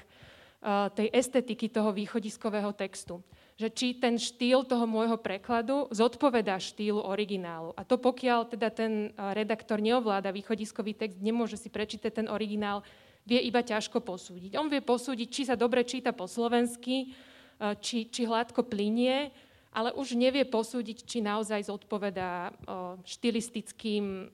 [0.97, 3.21] tej estetiky toho východiskového textu
[3.59, 7.75] že či ten štýl toho môjho prekladu zodpovedá štýlu originálu.
[7.75, 12.87] A to pokiaľ teda ten redaktor neovláda východiskový text, nemôže si prečítať ten originál,
[13.27, 14.55] vie iba ťažko posúdiť.
[14.55, 17.11] On vie posúdiť, či sa dobre číta po slovensky,
[17.83, 19.27] či, či hladko plinie,
[19.75, 22.55] ale už nevie posúdiť, či naozaj zodpovedá
[23.03, 24.31] štilistickým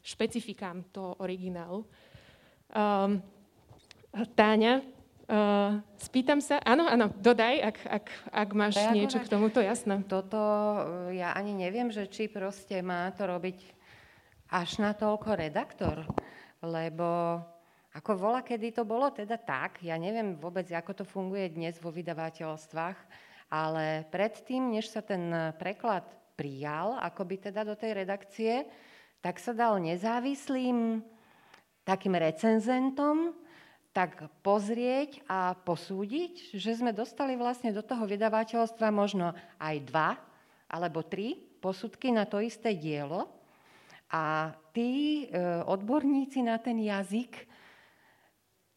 [0.00, 1.84] špecifikám toho originálu.
[4.32, 4.80] Táňa,
[5.30, 10.02] Uh, spýtam sa, áno, áno, dodaj, ak, ak, ak máš ja niečo k tomuto, jasné.
[10.10, 10.38] Toto
[11.08, 13.62] eh, ja ani neviem, že či proste má to robiť
[14.50, 16.02] až na toľko redaktor,
[16.60, 17.38] lebo
[17.94, 21.94] ako vola, kedy to bolo teda tak, ja neviem vôbec, ako to funguje dnes vo
[21.94, 22.98] vydavateľstvách,
[23.52, 28.64] ale predtým, než sa ten preklad prijal, akoby teda do tej redakcie,
[29.22, 31.04] tak sa dal nezávislým
[31.86, 33.36] takým recenzentom,
[33.92, 40.10] tak pozrieť a posúdiť, že sme dostali vlastne do toho vydavateľstva možno aj dva
[40.72, 43.28] alebo tri posudky na to isté dielo.
[44.12, 45.36] A tí e,
[45.68, 47.48] odborníci na ten jazyk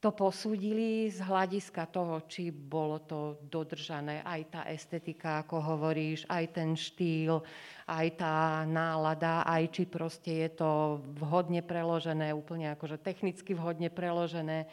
[0.04, 6.46] to posúdili z hľadiska toho, či bolo to dodržané, aj tá estetika, ako hovoríš, aj
[6.54, 7.42] ten štýl,
[7.90, 14.70] aj tá nálada, aj či proste je to vhodne preložené, úplne akože technicky vhodne preložené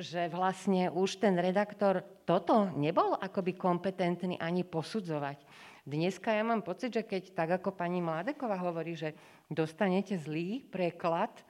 [0.00, 5.38] že vlastne už ten redaktor toto nebol akoby kompetentný ani posudzovať.
[5.84, 9.12] Dneska ja mám pocit, že keď tak ako pani Mladeková hovorí, že
[9.52, 11.44] dostanete zlý preklad,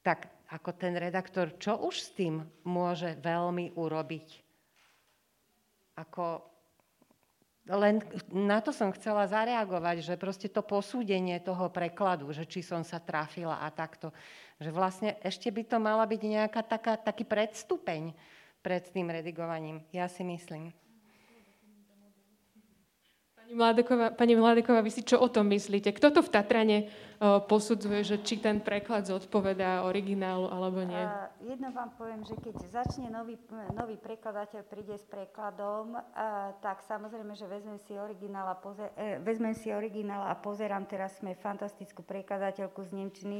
[0.00, 4.28] tak ako ten redaktor, čo už s tým môže veľmi urobiť?
[6.00, 6.55] Ako
[7.66, 7.98] len
[8.30, 13.02] na to som chcela zareagovať, že proste to posúdenie toho prekladu, že či som sa
[13.02, 14.14] trafila a takto,
[14.62, 18.14] že vlastne ešte by to mala byť nejaká taká, taký predstupeň
[18.62, 20.70] pred tým redigovaním, ja si myslím.
[23.34, 25.94] Pani Mládeková, pani Mládeková, vy si čo o tom myslíte?
[25.94, 26.78] Kto to v Tatrane
[27.20, 31.00] posudzuje, že či ten preklad zodpovedá originálu alebo nie?
[31.00, 33.40] Uh, jedno vám poviem, že keď začne nový,
[33.72, 39.16] nový prekladateľ, príde s prekladom, uh, tak samozrejme, že vezmem si originál a, pozer, uh,
[39.24, 43.38] vezmem si originál a pozerám, teraz sme fantastickú prekladateľku z Nemčiny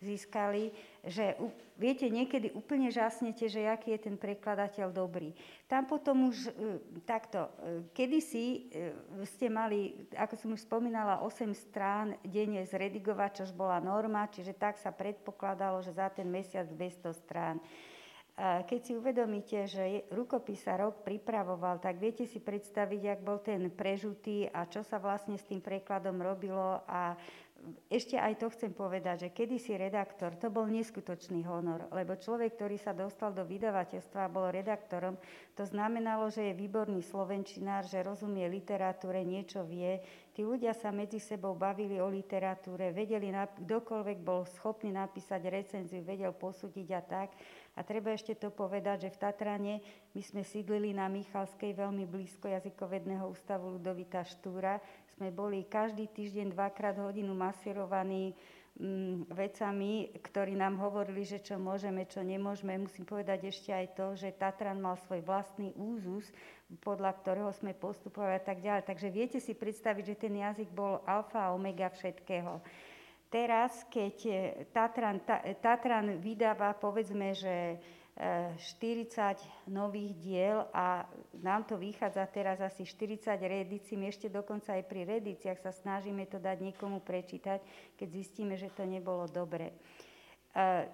[0.00, 0.72] získali,
[1.04, 1.36] že
[1.76, 5.36] viete, niekedy úplne žasnete, že aký je ten prekladateľ dobrý.
[5.68, 7.52] Tam potom už uh, takto,
[7.92, 8.72] kedysi
[9.28, 14.78] ste mali, ako som už spomínala, 8 strán denne zredigovať, čož bola norma, čiže tak
[14.78, 17.58] sa predpokladalo, že za ten mesiac 200 strán.
[18.38, 23.66] Keď si uvedomíte, že rukopis sa rok pripravoval, tak viete si predstaviť, ak bol ten
[23.66, 27.18] prežutý a čo sa vlastne s tým prekladom robilo a
[27.90, 32.78] ešte aj to chcem povedať, že kedysi redaktor, to bol neskutočný honor, lebo človek, ktorý
[32.78, 35.18] sa dostal do vydavateľstva a bol redaktorom,
[35.58, 39.98] to znamenalo, že je výborný slovenčinár, že rozumie literatúre, niečo vie.
[40.30, 46.30] Tí ľudia sa medzi sebou bavili o literatúre, vedeli, kdokoľvek bol schopný napísať recenziu, vedel
[46.30, 47.34] posúdiť a tak.
[47.78, 49.74] A treba ešte to povedať, že v Tatrane
[50.10, 54.82] my sme sídlili na Michalskej veľmi blízko jazykovedného ústavu Ludovita Štúra.
[55.18, 58.38] Sme boli každý týždeň dvakrát hodinu masírovaní
[58.78, 62.78] mm, vecami, ktorí nám hovorili, že čo môžeme, čo nemôžeme.
[62.78, 66.30] Musím povedať ešte aj to, že Tatran mal svoj vlastný úzus,
[66.86, 68.86] podľa ktorého sme postupovali a tak ďalej.
[68.86, 72.62] Takže viete si predstaviť, že ten jazyk bol alfa a omega všetkého.
[73.26, 74.34] Teraz, keď e,
[74.70, 75.18] Tatran,
[75.58, 77.74] Tatran vydáva, povedzme, že
[78.18, 81.06] 40 e, nových diel a
[81.38, 83.94] nám to vychádza teraz asi 40 reedícií.
[83.94, 87.62] My ešte dokonca aj pri reedíciách sa snažíme to dať niekomu prečítať,
[87.94, 89.70] keď zistíme, že to nebolo dobre.
[89.70, 90.90] E,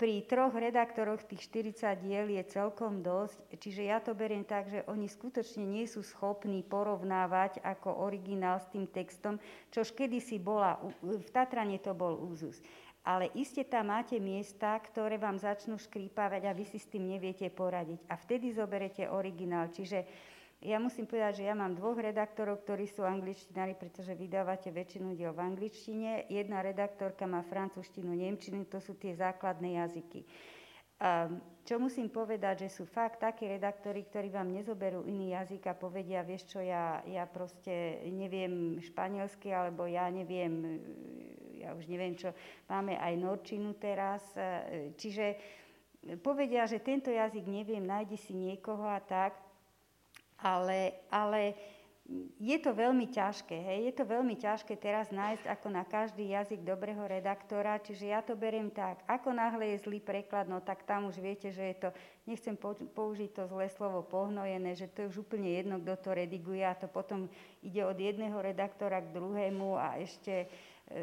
[0.00, 4.86] pri troch redaktoroch tých 40 diel je celkom dosť, čiže ja to beriem tak, že
[4.88, 9.36] oni skutočne nie sú schopní porovnávať ako originál s tým textom,
[9.74, 12.62] čož kedysi bola, v Tatrane to bol úzus.
[13.02, 17.50] Ale iste tam máte miesta, ktoré vám začnú škrípavať a vy si s tým neviete
[17.50, 18.06] poradiť.
[18.06, 19.74] A vtedy zoberete originál.
[19.74, 20.06] Čiže
[20.62, 25.34] ja musím povedať, že ja mám dvoch redaktorov, ktorí sú angličtinári, pretože vydávate väčšinu diel
[25.34, 26.30] v angličtine.
[26.30, 30.22] Jedna redaktorka má francúzštinu, nemčinu, to sú tie základné jazyky.
[31.66, 36.22] čo musím povedať, že sú fakt takí redaktori, ktorí vám nezoberú iný jazyk a povedia,
[36.22, 40.78] vieš čo, ja, ja proste neviem španielsky, alebo ja neviem,
[41.62, 42.34] ja už neviem čo,
[42.66, 44.22] máme aj norčinu teraz.
[44.34, 45.38] E, čiže
[46.20, 49.38] povedia, že tento jazyk neviem, nájdi si niekoho a tak
[50.42, 51.54] ale, ale
[52.42, 56.66] je to veľmi ťažké, hej, je to veľmi ťažké teraz nájsť ako na každý jazyk
[56.66, 61.06] dobrého redaktora, čiže ja to beriem tak, ako náhle je zlý preklad, no tak tam
[61.06, 61.88] už viete, že je to,
[62.26, 62.58] nechcem
[62.92, 66.74] použiť to zlé slovo pohnojené, že to je už úplne jedno, kto to rediguje a
[66.74, 67.30] to potom
[67.62, 70.46] ide od jedného redaktora k druhému a ešte e,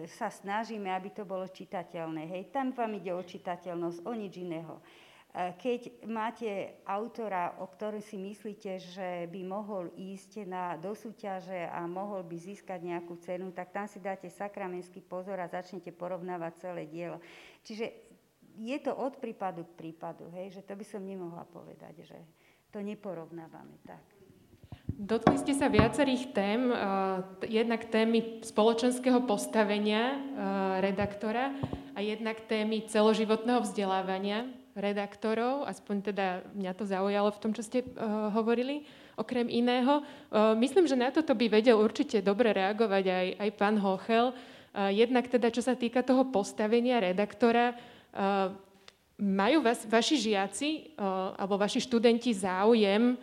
[0.06, 2.30] sa snažíme, aby to bolo čitateľné.
[2.30, 4.78] Hej, tam vám ide o čitateľnosť, o nič iného.
[4.78, 11.70] E, keď máte autora, o ktorom si myslíte, že by mohol ísť na, do súťaže
[11.70, 16.70] a mohol by získať nejakú cenu, tak tam si dáte sakramenský pozor a začnete porovnávať
[16.70, 17.18] celé dielo.
[17.66, 17.90] Čiže
[18.60, 22.20] je to od prípadu k prípadu, hej, že to by som nemohla povedať, že
[22.70, 24.19] to neporovnávame tak.
[24.98, 26.74] Dotkli ste sa viacerých tém,
[27.46, 30.18] jednak témy spoločenského postavenia
[30.82, 31.54] redaktora
[31.94, 36.26] a jednak témy celoživotného vzdelávania redaktorov, aspoň teda
[36.56, 38.88] mňa to zaujalo v tom, čo ste uh, hovorili,
[39.20, 40.00] okrem iného.
[40.56, 44.32] Myslím, že na toto by vedel určite dobre reagovať aj, aj pán Hochel.
[44.72, 47.76] Jednak teda, čo sa týka toho postavenia redaktora,
[49.20, 50.96] majú vás, vaši žiaci
[51.36, 53.20] alebo vaši študenti záujem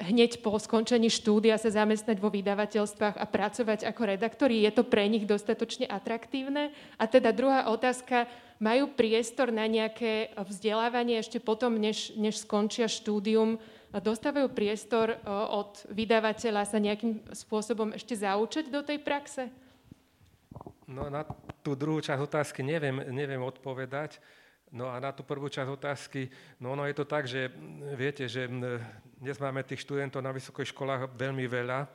[0.00, 4.62] hneď po skončení štúdia sa zamestnať vo vydavateľstvách a pracovať ako redaktori?
[4.64, 6.72] Je to pre nich dostatočne atraktívne?
[7.00, 8.28] A teda druhá otázka,
[8.60, 13.56] majú priestor na nejaké vzdelávanie ešte potom, než, než skončia štúdium?
[13.90, 19.50] Dostávajú priestor od vydavateľa sa nejakým spôsobom ešte zaučiť do tej praxe?
[20.86, 21.24] No na
[21.64, 24.20] tú druhú časť otázky neviem, neviem odpovedať.
[24.70, 26.30] No a na tú prvú časť otázky,
[26.62, 27.50] no ono je to tak, že
[27.98, 28.46] viete, že
[29.18, 31.90] dnes máme tých študentov na vysokých školách veľmi veľa,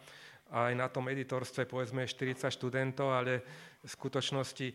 [0.52, 3.42] aj na tom editorstve povedzme 40 študentov, ale
[3.80, 4.68] v skutočnosti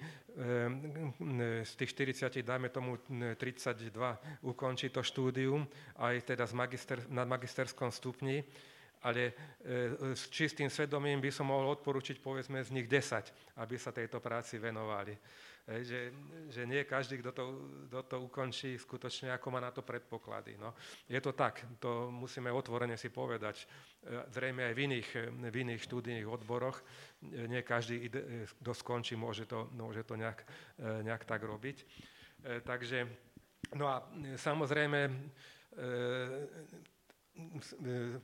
[1.63, 3.93] z tých 40, dajme tomu 32,
[4.49, 5.69] ukončí to štúdium,
[6.01, 8.41] aj teda magister, na magisterskom stupni,
[9.01, 9.33] ale e,
[10.13, 14.61] s čistým svedomím by som mohol odporučiť povedzme z nich 10, aby sa tejto práci
[14.61, 15.17] venovali.
[15.71, 16.01] Hej, že,
[16.51, 17.45] že nie každý, kto to,
[17.87, 20.59] kto to ukončí, skutočne ako má na to predpoklady.
[20.59, 20.75] No.
[21.07, 23.63] Je to tak, to musíme otvorene si povedať.
[24.03, 26.83] E, zrejme aj v iných, v iných štúdijných odboroch
[27.23, 28.11] e, nie každý, e,
[28.51, 30.43] kto skončí, môže to, môže to nejak,
[31.07, 31.87] nejak tak robiť.
[32.41, 33.07] Takže,
[33.77, 34.03] no a
[34.41, 35.13] samozrejme,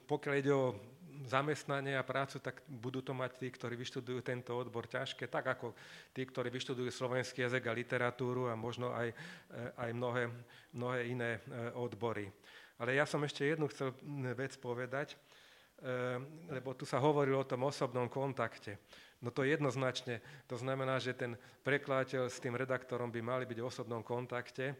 [0.08, 0.72] pokiaľ ide o
[1.24, 5.72] zamestnanie a prácu, tak budú to mať tí, ktorí vyštudujú tento odbor ťažké, tak ako
[6.12, 9.14] tí, ktorí vyštudujú slovenský jazyk a literatúru a možno aj, e,
[9.80, 10.24] aj mnohé,
[10.76, 11.40] mnohé iné e,
[11.78, 12.28] odbory.
[12.76, 13.96] Ale ja som ešte jednu chcel
[14.36, 15.16] vec povedať, e,
[16.52, 18.76] lebo tu sa hovorilo o tom osobnom kontakte.
[19.24, 23.68] No to jednoznačne, to znamená, že ten prekladateľ s tým redaktorom by mali byť v
[23.68, 24.76] osobnom kontakte,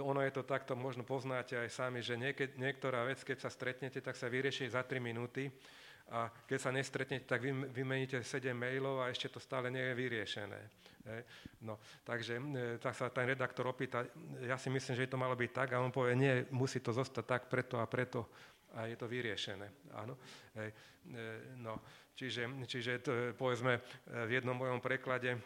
[0.00, 4.00] ono je to takto, možno poznáte aj sami, že nieked, niektorá vec, keď sa stretnete,
[4.00, 5.52] tak sa vyrieši za 3 minúty
[6.08, 9.94] a keď sa nestretnete, tak vy, vymeníte 7 mailov a ešte to stále nie je
[9.96, 10.60] vyriešené.
[11.60, 14.08] No, takže eh, tak sa ten redaktor opýta,
[14.40, 17.24] ja si myslím, že to malo byť tak a on povie, nie, musí to zostať
[17.24, 18.28] tak preto a preto
[18.74, 19.94] a je to vyriešené.
[19.94, 20.18] Áno.
[21.62, 21.78] No,
[22.16, 23.78] čiže, čiže to, povedzme
[24.26, 25.38] v jednom mojom preklade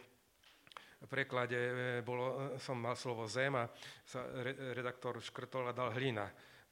[1.07, 1.70] preklade e,
[2.03, 3.55] bolo, e, som mal slovo zem
[4.03, 4.24] sa
[4.74, 6.26] redaktor škrtol a dal hlina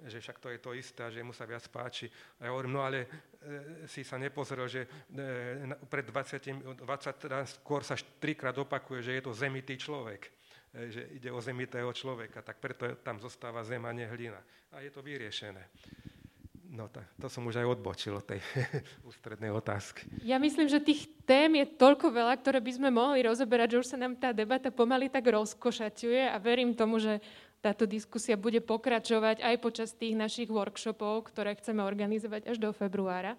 [0.04, 2.04] že však to je to isté a že mu sa viac páči.
[2.40, 4.88] A ja hovorím, no ale e, si sa nepozrel, že e,
[5.88, 10.28] pred 20, 20 skôr sa trikrát opakuje, že je to zemitý človek.
[10.76, 14.40] E, že ide o zemitého človeka, tak preto tam zostáva zem a nehlina.
[14.76, 15.64] A je to vyriešené.
[16.72, 18.42] No tak, to som už aj odbočil od tej
[19.10, 20.10] ústrednej otázky.
[20.26, 23.90] Ja myslím, že tých tém je toľko veľa, ktoré by sme mohli rozoberať, že už
[23.94, 27.22] sa nám tá debata pomaly tak rozkošaťuje a verím tomu, že
[27.62, 33.38] táto diskusia bude pokračovať aj počas tých našich workshopov, ktoré chceme organizovať až do februára.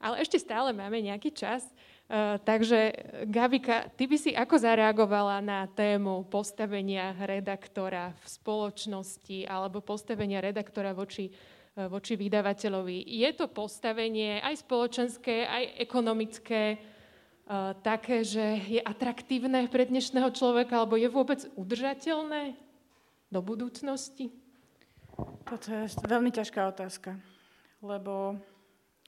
[0.00, 1.62] Ale ešte stále máme nejaký čas.
[2.10, 2.90] Uh, takže,
[3.28, 10.90] Gavika, ty by si ako zareagovala na tému postavenia redaktora v spoločnosti alebo postavenia redaktora
[10.96, 13.06] voči E, voči vydavateľovi.
[13.06, 16.78] Je to postavenie aj spoločenské, aj ekonomické, e,
[17.80, 22.58] také, že je atraktívne pre dnešného človeka, alebo je vôbec udržateľné
[23.30, 24.34] do budúcnosti?
[25.46, 27.14] Toto je veľmi ťažká otázka,
[27.84, 28.34] lebo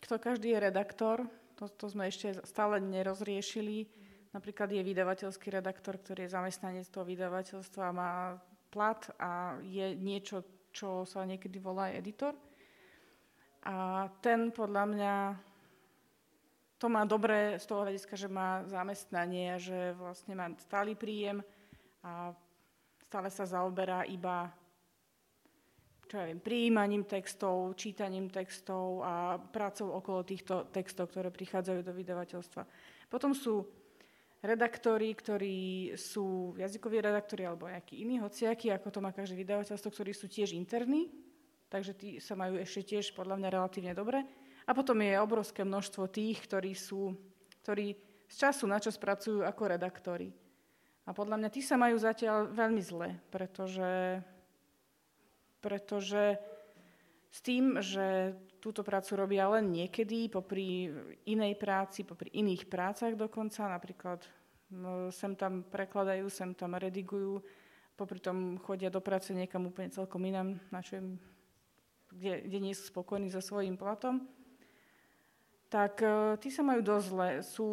[0.02, 1.26] kto každý je redaktor,
[1.58, 3.86] to, to sme ešte stále nerozriešili.
[4.32, 8.40] Napríklad je vydavateľský redaktor, ktorý je zamestnanec toho vydavateľstva, má
[8.72, 10.42] plat a je niečo,
[10.72, 12.32] čo sa niekedy volá editor.
[13.62, 15.14] A ten podľa mňa
[16.82, 21.38] to má dobré z toho hľadiska, že má zamestnanie, že vlastne má stály príjem
[22.02, 22.34] a
[23.06, 24.50] stále sa zaoberá iba
[26.12, 31.88] čo ja viem, prijímaním textov, čítaním textov a prácou okolo týchto textov, ktoré prichádzajú do
[31.96, 32.68] vydavateľstva.
[33.08, 33.64] Potom sú
[34.44, 40.12] redaktori, ktorí sú jazykoví redaktori alebo nejakí iní hociakí, ako to má každé vydavateľstvo, ktorí
[40.12, 41.08] sú tiež interní,
[41.72, 44.20] takže tí sa majú ešte tiež podľa mňa relatívne dobre.
[44.68, 47.16] A potom je obrovské množstvo tých, ktorí sú,
[47.64, 47.96] ktorí
[48.28, 50.28] z času na čas pracujú ako redaktori.
[51.08, 54.20] A podľa mňa tí sa majú zatiaľ veľmi zle, pretože
[55.62, 56.36] pretože
[57.30, 60.90] s tým, že túto prácu robia len niekedy, popri
[61.24, 64.20] inej práci, popri iných prácach dokonca, napríklad
[64.74, 67.40] no, sem tam prekladajú, sem tam redigujú,
[67.94, 71.16] popri tom chodia do práce niekam úplne celkom inám, na čo im,
[72.12, 74.28] kde, kde nie sú spokojní so svojím platom,
[75.72, 77.30] tak uh, tí sa majú dosť zle.
[77.40, 77.68] Sú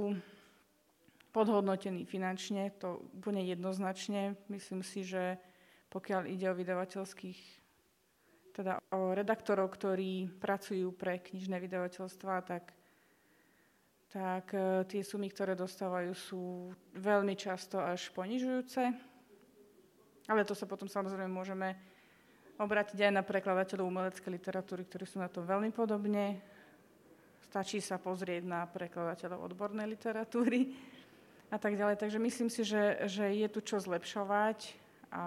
[1.36, 4.40] podhodnotení finančne, to úplne jednoznačne.
[4.50, 5.38] Myslím si, že
[5.94, 7.60] pokiaľ ide o vydavateľských
[8.60, 12.76] teda o redaktorov, ktorí pracujú pre knižné vydavateľstva, tak,
[14.12, 16.44] tak e, tie sumy, ktoré dostávajú, sú
[16.92, 18.84] veľmi často až ponižujúce.
[20.28, 21.80] Ale to sa potom samozrejme môžeme
[22.60, 26.44] obrátiť aj na prekladateľov umeleckej literatúry, ktorí sú na to veľmi podobne.
[27.48, 30.76] Stačí sa pozrieť na prekladateľov odbornej literatúry
[31.50, 31.98] a tak ďalej.
[31.98, 34.76] Takže myslím si, že, že je tu čo zlepšovať
[35.10, 35.26] a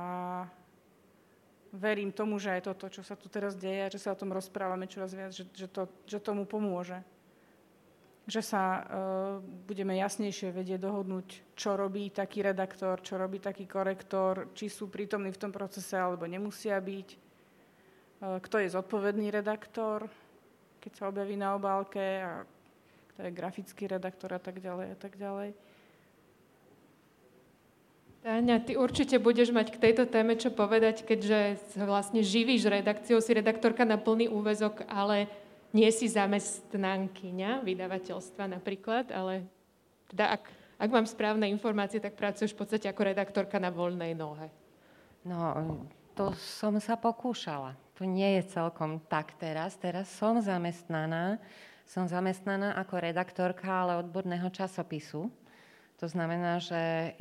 [1.72, 4.85] verím tomu, že aj toto, čo sa tu teraz deje že sa o tom rozprávame
[4.87, 7.01] čoraz viac, že, že, to, že tomu pomôže.
[8.22, 8.85] Že sa uh,
[9.43, 15.35] budeme jasnejšie vedieť dohodnúť, čo robí taký redaktor, čo robí taký korektor, či sú prítomní
[15.35, 17.09] v tom procese alebo nemusia byť,
[18.23, 20.07] kto je zodpovedný redaktor,
[20.79, 22.47] keď sa objaví na obálke, a
[23.14, 25.51] kto je grafický redaktor a tak ďalej a tak ďalej.
[28.23, 33.35] Táňa, ty určite budeš mať k tejto téme čo povedať, keďže vlastne živíš redakciou, si
[33.35, 35.27] redaktorka na plný úvezok, ale
[35.75, 39.43] nie si zamestnankyňa vydavateľstva napríklad, ale
[40.14, 40.43] teda ak,
[40.79, 44.47] ak mám správne informácie, tak pracuješ v podstate ako redaktorka na voľnej nohe.
[45.27, 45.83] No,
[46.14, 47.75] to som sa pokúšala.
[48.01, 49.76] To nie je celkom tak teraz.
[49.76, 51.36] Teraz som zamestnaná.
[51.84, 55.28] Som zamestnaná ako redaktorka, ale odborného časopisu.
[56.01, 57.12] To znamená, že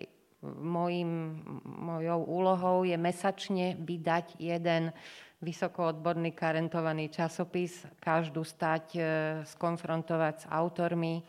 [0.58, 4.90] Mojím, mojou úlohou je mesačne vydať jeden
[5.38, 9.02] vysokoodborný karentovaný časopis, každú stať e,
[9.46, 11.24] skonfrontovať s autormi, e,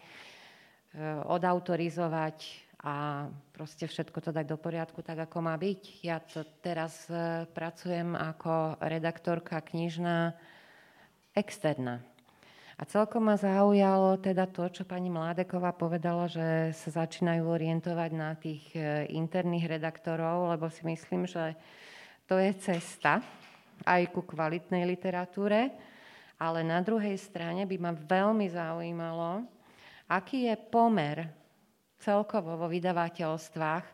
[1.28, 2.36] odautorizovať
[2.82, 6.02] a proste všetko to dať do poriadku tak, ako má byť.
[6.02, 10.34] Ja to teraz e, pracujem ako redaktorka knižná
[11.38, 12.02] externá.
[12.74, 18.34] A celkom ma zaujalo teda to, čo pani Mládeková povedala, že sa začínajú orientovať na
[18.34, 21.54] tých e, interných redaktorov, lebo si myslím, že
[22.26, 23.22] to je cesta
[23.86, 25.70] aj ku kvalitnej literatúre,
[26.34, 29.46] ale na druhej strane by ma veľmi zaujímalo,
[30.10, 31.41] aký je pomer
[32.02, 33.86] celkovo vo vydavateľstvách,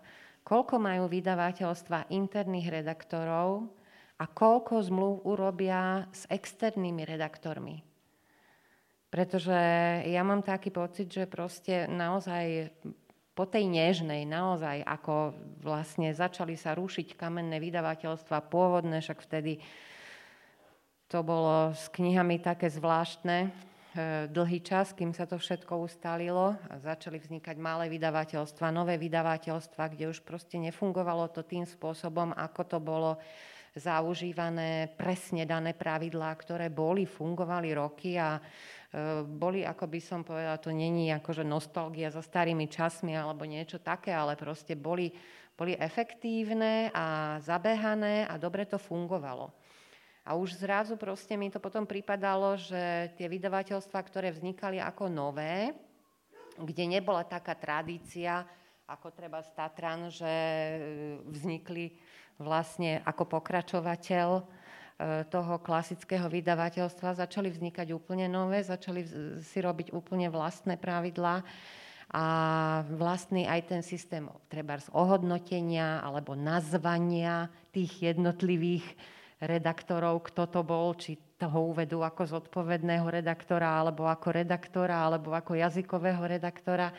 [0.42, 3.68] koľko majú vydavateľstva interných redaktorov
[4.16, 7.84] a koľko zmluv urobia s externými redaktormi.
[9.08, 9.56] Pretože
[10.08, 12.72] ja mám taký pocit, že proste naozaj
[13.32, 15.32] po tej nežnej, naozaj ako
[15.62, 19.62] vlastne začali sa rušiť kamenné vydavateľstva pôvodné, však vtedy
[21.08, 23.67] to bolo s knihami také zvláštne,
[24.28, 30.12] dlhý čas, kým sa to všetko ustalilo a začali vznikať malé vydavateľstva, nové vydavateľstva, kde
[30.12, 33.16] už proste nefungovalo to tým spôsobom, ako to bolo
[33.72, 38.36] zaužívané presne dané pravidlá, ktoré boli, fungovali roky a
[38.88, 43.84] Eh, boli, ako by som povedala, to není akože nostalgia za starými časmi alebo niečo
[43.84, 45.12] také, ale proste boli,
[45.52, 49.52] boli efektívne a zabehané a dobre to fungovalo.
[50.28, 55.72] A už zrazu proste mi to potom pripadalo, že tie vydavateľstva, ktoré vznikali ako nové,
[56.60, 58.44] kde nebola taká tradícia,
[58.84, 60.76] ako treba z Tatran, že eh,
[61.24, 61.96] vznikli
[62.36, 64.28] vlastne ako pokračovateľ
[64.98, 69.06] E, toho klasického vydavateľstva začali vznikať úplne nové, začali
[69.46, 71.46] si robiť úplne vlastné pravidlá
[72.10, 72.24] a
[72.98, 78.82] vlastný aj ten systém treba z ohodnotenia alebo nazvania tých jednotlivých
[79.38, 85.54] redaktorov, kto to bol, či toho uvedú ako zodpovedného redaktora, alebo ako redaktora, alebo ako
[85.54, 86.90] jazykového redaktora.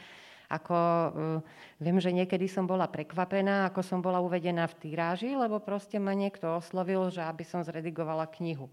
[0.50, 1.40] Ako, uh,
[1.78, 6.18] viem, že niekedy som bola prekvapená, ako som bola uvedená v týráži, lebo proste ma
[6.18, 8.66] niekto oslovil, že aby som zredigovala knihu.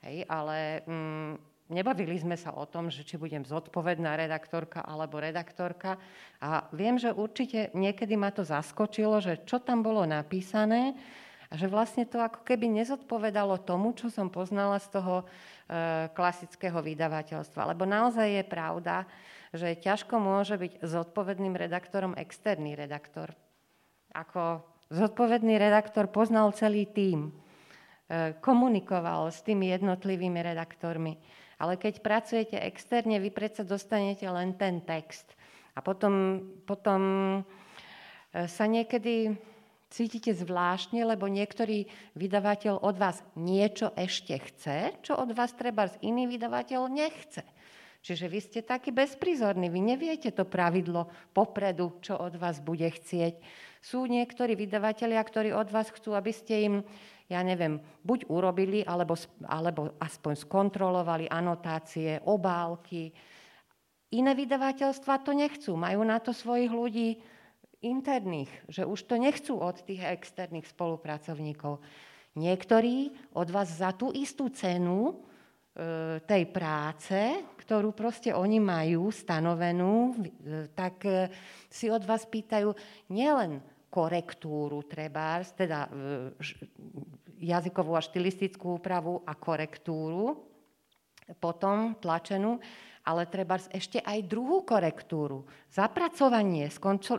[0.00, 1.36] Hej, ale um,
[1.68, 6.00] nebavili sme sa o tom, že či budem zodpovedná redaktorka alebo redaktorka.
[6.40, 10.96] A viem, že určite niekedy ma to zaskočilo, že čo tam bolo napísané
[11.52, 15.24] A že vlastne to ako keby nezodpovedalo tomu, čo som poznala z toho e,
[16.16, 17.76] klasického vydavateľstva.
[17.76, 19.04] Lebo naozaj je pravda,
[19.52, 23.36] že ťažko môže byť zodpovedným redaktorom externý redaktor.
[24.16, 31.20] Ako zodpovedný redaktor poznal celý tím, e, komunikoval s tými jednotlivými redaktormi.
[31.60, 35.36] Ale keď pracujete externe, vy predsa dostanete len ten text.
[35.76, 37.00] A potom, potom
[38.32, 39.36] e, sa niekedy
[39.92, 41.84] cítite zvláštne, lebo niektorý
[42.16, 47.44] vydavateľ od vás niečo ešte chce, čo od vás treba z iný vydavateľ nechce.
[48.02, 53.38] Čiže vy ste taký bezprizorní, vy neviete to pravidlo popredu, čo od vás bude chcieť.
[53.78, 56.74] Sú niektorí vydavatelia, ktorí od vás chcú, aby ste im,
[57.30, 59.14] ja neviem, buď urobili, alebo,
[59.46, 63.14] alebo aspoň skontrolovali anotácie, obálky.
[64.18, 67.22] Iné vydavateľstva to nechcú, majú na to svojich ľudí
[67.82, 71.82] interných, že už to nechcú od tých externých spolupracovníkov.
[72.38, 75.14] Niektorí od vás za tú istú cenu e,
[76.24, 81.28] tej práce, ktorú proste oni majú stanovenú, e, tak e,
[81.68, 82.72] si od vás pýtajú
[83.12, 83.60] nielen
[83.92, 85.84] korektúru treba, teda
[87.36, 90.48] jazykovú a štilistickú úpravu a korektúru,
[91.36, 92.56] potom tlačenú,
[93.02, 95.42] ale treba ešte aj druhú korektúru.
[95.66, 96.70] Zapracovanie,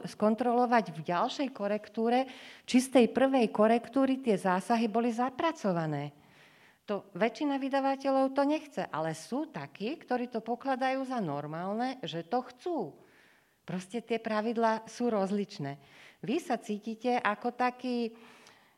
[0.08, 2.28] skontrolovať v ďalšej korektúre,
[2.64, 6.16] či z tej prvej korektúry tie zásahy boli zapracované.
[6.88, 12.44] To väčšina vydavateľov to nechce, ale sú takí, ktorí to pokladajú za normálne, že to
[12.44, 12.78] chcú.
[13.64, 15.80] Proste tie pravidlá sú rozličné.
[16.20, 18.12] Vy sa cítite ako taký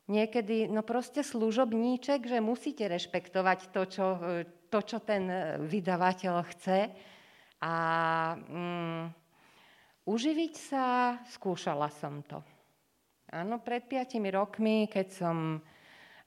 [0.06, 4.06] niekedy, no proste služobníček, že musíte rešpektovať to, čo,
[4.76, 6.92] to, čo ten e, vydavateľ chce.
[7.64, 7.76] A
[8.36, 9.04] mm,
[10.04, 12.44] uživiť sa, skúšala som to.
[13.32, 15.64] Áno, pred piatimi rokmi, keď som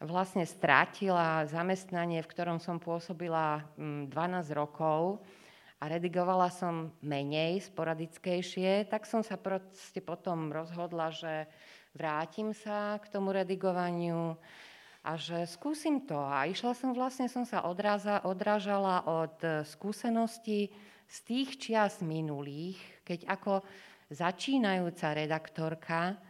[0.00, 5.20] vlastne strátila zamestnanie, v ktorom som pôsobila 12 mm, rokov
[5.78, 11.44] a redigovala som menej, sporadickejšie, tak som sa proste potom rozhodla, že
[11.92, 14.40] vrátim sa k tomu redigovaniu
[15.08, 16.20] a že skúsim to.
[16.20, 20.68] A išla som vlastne, som sa odráza, odrážala od e, skúseností
[21.08, 22.76] z tých čias minulých,
[23.08, 23.64] keď ako
[24.12, 26.20] začínajúca redaktorka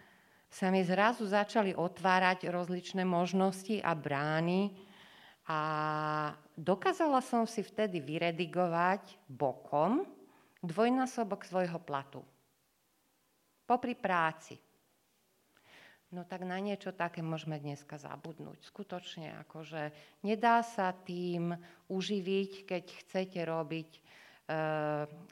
[0.46, 4.70] sa mi zrazu začali otvárať rozličné možnosti a brány
[5.50, 5.60] a
[6.54, 10.06] dokázala som si vtedy vyredigovať bokom
[10.62, 12.22] dvojnásobok svojho platu.
[13.66, 14.67] Popri práci.
[16.08, 18.64] No tak na niečo také môžeme dneska zabudnúť.
[18.64, 19.92] Skutočne, akože
[20.24, 21.52] nedá sa tým
[21.92, 24.00] uživiť, keď chcete robiť e,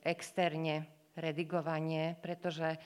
[0.04, 0.84] externe
[1.16, 2.76] redigovanie, pretože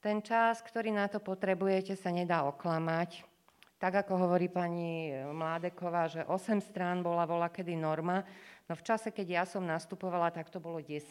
[0.00, 3.20] ten čas, ktorý na to potrebujete, sa nedá oklamať.
[3.76, 8.24] Tak ako hovorí pani Mládeková, že 8 strán bola vola kedy norma,
[8.64, 11.04] no v čase, keď ja som nastupovala, tak to bolo 10.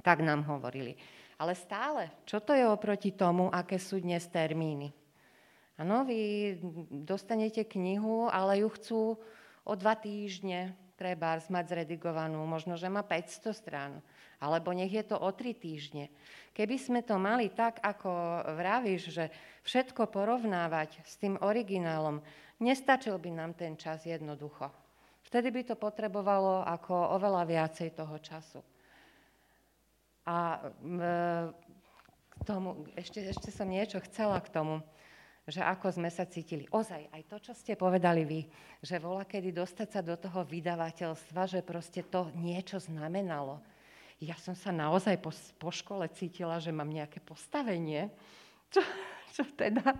[0.00, 0.96] Tak nám hovorili.
[1.36, 4.92] Ale stále, čo to je oproti tomu, aké sú dnes termíny?
[5.76, 6.56] Áno, vy
[6.88, 9.00] dostanete knihu, ale ju chcú
[9.68, 13.92] o dva týždne treba mať zredigovanú, možno, že má 500 strán,
[14.40, 16.08] alebo nech je to o tri týždne.
[16.56, 18.08] Keby sme to mali tak, ako
[18.56, 19.24] vravíš, že
[19.68, 22.24] všetko porovnávať s tým originálom,
[22.56, 24.72] nestačil by nám ten čas jednoducho.
[25.28, 28.64] Vtedy by to potrebovalo ako oveľa viacej toho času.
[30.26, 30.58] A
[32.36, 34.82] k tomu, ešte, ešte som niečo chcela k tomu,
[35.46, 36.66] že ako sme sa cítili.
[36.74, 38.40] Ozaj, aj to, čo ste povedali vy,
[38.82, 43.62] že vola kedy dostať sa do toho vydavateľstva, že proste to niečo znamenalo.
[44.18, 45.30] Ja som sa naozaj po,
[45.62, 48.10] po škole cítila, že mám nejaké postavenie,
[48.74, 48.82] čo,
[49.38, 49.94] čo teda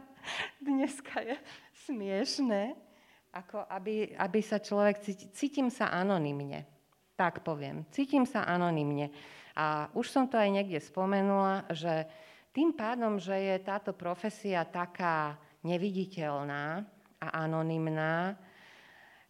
[0.59, 1.39] dneska je
[1.87, 2.74] smiešné,
[3.31, 6.66] ako aby, aby sa človek cítil, cítim sa anonymne,
[7.14, 9.14] tak poviem, cítim sa anonymne.
[9.57, 12.04] A už som to aj niekde spomenula, že
[12.52, 16.84] tým pádom, že je táto profesia taká neviditeľná
[17.20, 18.36] a anonymná,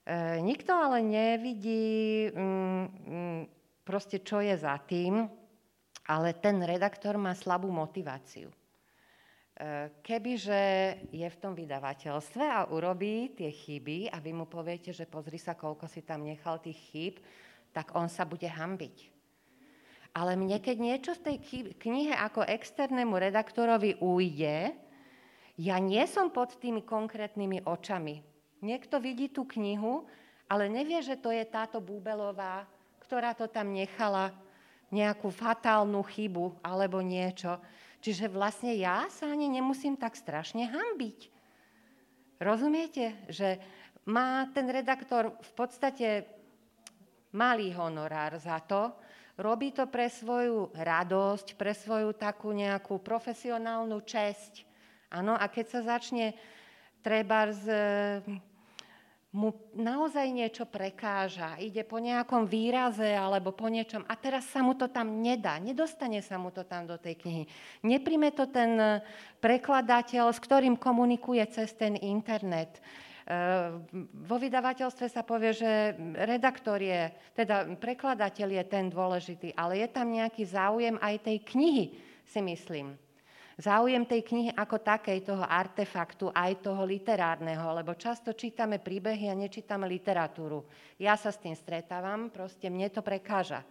[0.03, 3.41] e, nikto ale nevidí mm, mm,
[3.87, 5.31] proste, čo je za tým,
[6.07, 8.51] ale ten redaktor má slabú motiváciu.
[8.51, 8.55] E,
[10.05, 10.63] kebyže
[11.11, 15.55] je v tom vydavateľstve a urobí tie chyby a vy mu poviete, že pozri sa,
[15.59, 17.15] koľko si tam nechal tých chýb,
[17.71, 19.16] tak on sa bude hambiť.
[20.17, 21.37] Ale mne, keď niečo z tej
[21.77, 24.73] knihe ako externému redaktorovi ujde,
[25.61, 28.25] ja nie som pod tými konkrétnymi očami.
[28.65, 30.09] Niekto vidí tú knihu,
[30.49, 32.65] ale nevie, že to je táto Búbelová,
[33.05, 34.33] ktorá to tam nechala,
[34.89, 37.61] nejakú fatálnu chybu alebo niečo.
[38.01, 41.29] Čiže vlastne ja sa ani nemusím tak strašne hambiť.
[42.39, 43.59] Rozumiete, že
[44.07, 46.09] má ten redaktor v podstate
[47.35, 48.95] malý honorár za to,
[49.37, 54.65] robí to pre svoju radosť, pre svoju takú nejakú profesionálnu česť.
[55.13, 56.35] Áno, a keď sa začne
[57.05, 57.65] treba z,
[59.31, 64.75] mu naozaj niečo prekáža, ide po nejakom výraze alebo po niečom a teraz sa mu
[64.75, 67.45] to tam nedá, nedostane sa mu to tam do tej knihy.
[67.85, 69.05] Neprime to ten
[69.39, 72.83] prekladateľ, s ktorým komunikuje cez ten internet.
[74.23, 80.15] Vo vydavateľstve sa povie, že redaktor je, teda prekladateľ je ten dôležitý, ale je tam
[80.15, 81.85] nejaký záujem aj tej knihy,
[82.23, 82.95] si myslím.
[83.59, 89.35] Záujem tej knihy ako takej, toho artefaktu, aj toho literárneho, lebo často čítame príbehy a
[89.35, 90.63] nečítame literatúru.
[91.01, 93.67] Ja sa s tým stretávam, proste mne to prekáža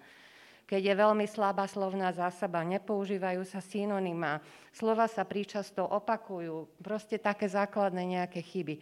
[0.65, 4.41] keď je veľmi slabá slovná zásaba, nepoužívajú sa synonyma,
[4.73, 8.81] slova sa príčasto opakujú, proste také základné nejaké chyby.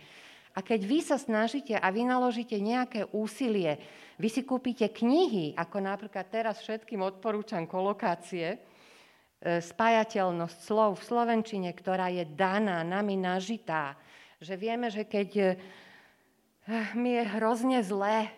[0.53, 3.81] A keď vy sa snažíte a vynaložíte nejaké úsilie,
[4.21, 8.57] vy si kúpite knihy, ako napríklad teraz všetkým odporúčam kolokácie, e,
[9.57, 13.97] spájateľnosť slov v Slovenčine, ktorá je daná, nami nažitá,
[14.37, 15.45] že vieme, že keď e,
[17.01, 18.29] mi je hrozne zlé,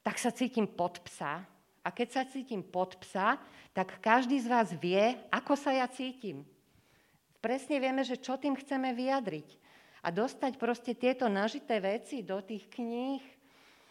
[0.00, 1.44] tak sa cítim pod psa.
[1.84, 3.36] A keď sa cítim pod psa,
[3.76, 6.48] tak každý z vás vie, ako sa ja cítim.
[7.44, 9.67] Presne vieme, že čo tým chceme vyjadriť
[10.02, 13.22] a dostať proste tieto nažité veci do tých kníh,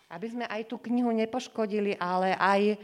[0.07, 2.79] aby sme aj tú knihu nepoškodili, ale aj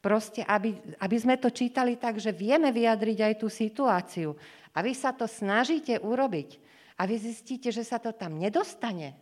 [0.00, 4.34] proste, aby, aby sme to čítali tak, že vieme vyjadriť aj tú situáciu.
[4.72, 6.56] A vy sa to snažíte urobiť
[6.96, 9.14] a vy zistíte, že sa to tam nedostane.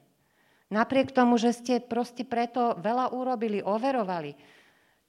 [0.70, 4.38] Napriek tomu, že ste proste preto veľa urobili, overovali,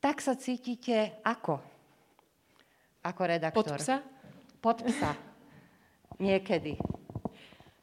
[0.02, 1.62] tak sa cítite ako?
[3.06, 3.62] Ako redaktor.
[3.62, 3.98] Pod psa?
[4.58, 5.14] Pod psa.
[6.18, 7.01] Niekedy.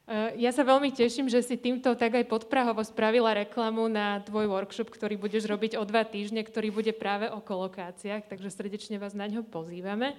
[0.09, 4.49] Eh, ja sa veľmi teším, že si týmto tak aj podprahovo spravila reklamu na tvoj
[4.49, 9.13] workshop, ktorý budeš robiť o dva týždne, ktorý bude práve o kolokáciách, takže srdečne vás
[9.13, 10.17] na ňo pozývame.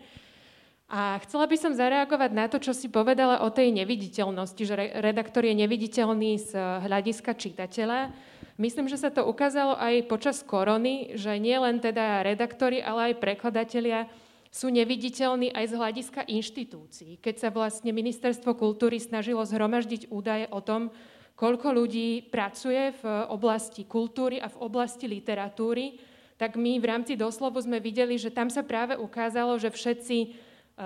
[0.94, 5.42] A chcela by som zareagovať na to, čo si povedala o tej neviditeľnosti, že redaktor
[5.42, 6.54] je neviditeľný z
[6.86, 8.14] hľadiska čitateľa.
[8.62, 13.22] Myslím, že sa to ukázalo aj počas korony, že nie len teda redaktori, ale aj
[13.22, 14.06] prekladatelia
[14.50, 17.22] sú neviditeľní aj z hľadiska inštitúcií.
[17.22, 20.90] Keď sa vlastne Ministerstvo kultúry snažilo zhromaždiť údaje o tom,
[21.38, 26.02] koľko ľudí pracuje v oblasti kultúry a v oblasti literatúry,
[26.36, 30.28] tak my v rámci doslovu sme videli, že tam sa práve ukázalo, že všetci e,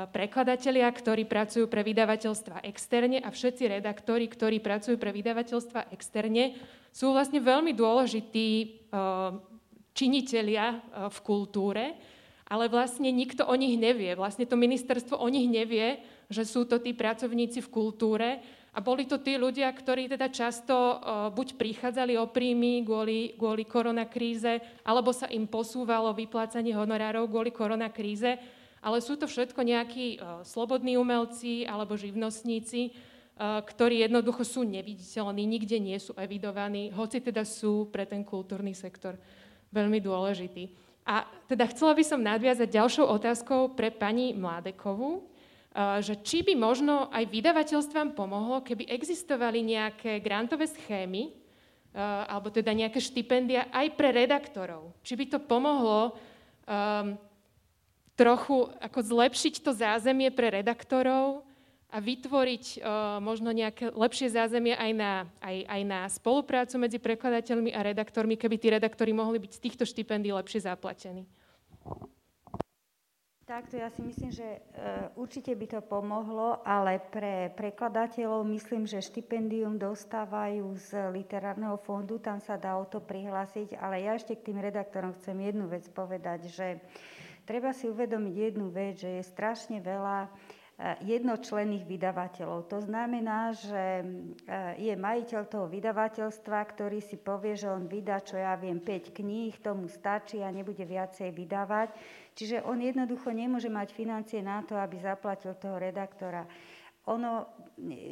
[0.10, 6.58] prekladatelia, ktorí pracujú pre vydavateľstva externe a všetci redaktori, ktorí pracujú pre vydavateľstva externe,
[6.90, 8.66] sú vlastne veľmi dôležití e,
[9.94, 10.78] činitelia e,
[11.14, 11.98] v kultúre,
[12.48, 14.14] ale vlastne nikto o nich nevie.
[14.14, 18.30] Vlastne to ministerstvo o nich nevie, že sú to tí pracovníci v kultúre
[18.74, 20.76] a boli to tí ľudia, ktorí teda často
[21.32, 28.42] buď prichádzali o príjmy kvôli, kvôli koronakríze, alebo sa im posúvalo vyplácanie honorárov kvôli koronakríze,
[28.84, 32.92] ale sú to všetko nejakí slobodní umelci alebo živnostníci,
[33.40, 39.18] ktorí jednoducho sú neviditeľní, nikde nie sú evidovaní, hoci teda sú pre ten kultúrny sektor
[39.74, 40.70] veľmi dôležití.
[41.04, 46.56] A teda chcela by som nadviazať ďalšou otázkou pre pani Mládekovú, eh, že či by
[46.56, 54.00] možno aj vydavateľstvám pomohlo, keby existovali nejaké grantové schémy, eh, alebo teda nejaké štipendia aj
[54.00, 54.96] pre redaktorov.
[55.04, 56.16] Či by to pomohlo
[56.64, 57.20] um,
[58.16, 61.44] trochu ako zlepšiť to zázemie pre redaktorov,
[61.94, 65.14] a vytvoriť uh, možno nejaké lepšie zázemie aj na,
[65.46, 69.84] aj, aj na spoluprácu medzi prekladateľmi a redaktormi, keby tí redaktori mohli byť z týchto
[69.86, 71.30] štipendí lepšie zaplatení.
[73.44, 79.04] Takto ja si myslím, že uh, určite by to pomohlo, ale pre prekladateľov myslím, že
[79.04, 84.50] štipendium dostávajú z literárneho fondu, tam sa dá o to prihlásiť, ale ja ešte k
[84.50, 86.82] tým redaktorom chcem jednu vec povedať, že
[87.46, 90.32] treba si uvedomiť jednu vec, že je strašne veľa
[91.06, 92.66] jednočlenných vydavateľov.
[92.74, 94.06] To znamená, že e,
[94.82, 99.54] je majiteľ toho vydavateľstva, ktorý si povie, že on vydá, čo ja viem, 5 kníh,
[99.62, 101.94] tomu stačí a nebude viacej vydávať.
[102.34, 106.50] Čiže on jednoducho nemôže mať financie na to, aby zaplatil toho redaktora
[107.04, 107.52] ono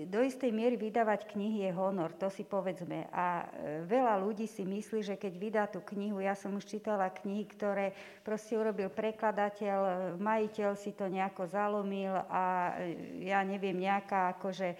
[0.09, 3.07] do istej miery vydávať knihy je honor, to si povedzme.
[3.13, 7.07] A e, veľa ľudí si myslí, že keď vydá tú knihu, ja som už čítala
[7.07, 7.93] knihy, ktoré
[8.25, 9.79] proste urobil prekladateľ,
[10.17, 14.75] majiteľ si to nejako zalomil a e, ja neviem, nejaká akože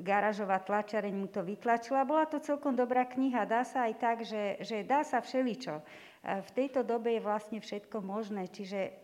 [0.00, 2.08] garážová tlačareň mu to vytlačila.
[2.08, 3.44] Bola to celkom dobrá kniha.
[3.44, 5.84] Dá sa aj tak, že, že dá sa všeličo.
[6.24, 8.48] V tejto dobe je vlastne všetko možné.
[8.48, 8.96] Čiže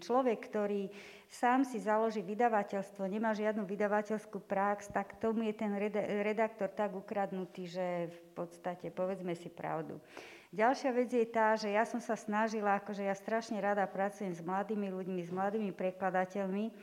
[0.00, 0.88] človek, ktorý
[1.28, 5.68] sám si založí vydavateľstvo, nemá žiadnu vydavateľskú prax, tak tomu je ten
[6.24, 10.00] redaktor tak ukradnutý, že v podstate povedzme si pravdu.
[10.50, 14.42] Ďalšia vec je tá, že ja som sa snažila, akože ja strašne rada pracujem s
[14.42, 16.74] mladými ľuďmi, s mladými prekladateľmi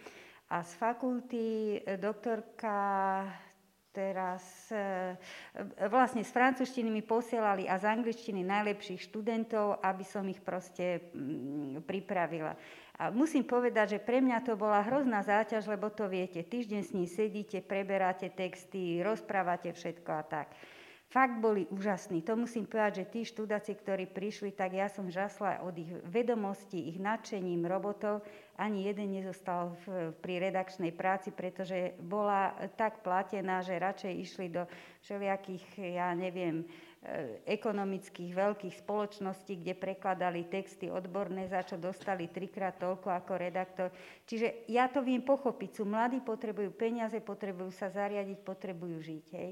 [0.48, 1.46] a z fakulty
[1.84, 2.72] e, doktorka
[3.98, 5.18] teraz e,
[5.90, 11.82] vlastne z francúzštiny mi posielali a z angličtiny najlepších študentov, aby som ich proste mm,
[11.82, 12.54] pripravila.
[13.02, 16.94] A musím povedať, že pre mňa to bola hrozná záťaž, lebo to viete, týždeň s
[16.94, 20.50] ním sedíte, preberáte texty, rozprávate všetko a tak
[21.08, 22.20] fakt boli úžasní.
[22.28, 26.92] To musím povedať, že tí študáci, ktorí prišli, tak ja som žasla od ich vedomostí,
[26.92, 28.28] ich nadšením robotov.
[28.60, 34.66] Ani jeden nezostal v, pri redakčnej práci, pretože bola tak platená, že radšej išli do
[35.06, 42.82] všelijakých, ja neviem, eh, ekonomických veľkých spoločností, kde prekladali texty odborné, za čo dostali trikrát
[42.82, 43.88] toľko ako redaktor.
[44.28, 45.70] Čiže ja to viem pochopiť.
[45.80, 49.26] Sú mladí, potrebujú peniaze, potrebujú sa zariadiť, potrebujú žiť.
[49.38, 49.52] Hej.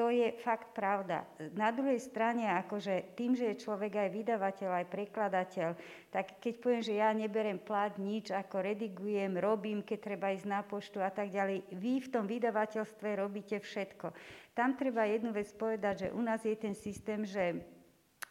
[0.00, 1.28] To je fakt pravda.
[1.52, 5.76] Na druhej strane, akože tým, že je človek aj vydavateľ, aj prekladateľ,
[6.08, 10.64] tak keď poviem, že ja neberem plat nič, ako redigujem, robím, keď treba ísť na
[10.64, 14.16] poštu a tak ďalej, vy v tom vydavateľstve robíte všetko.
[14.56, 17.60] Tam treba jednu vec povedať, že u nás je ten systém, že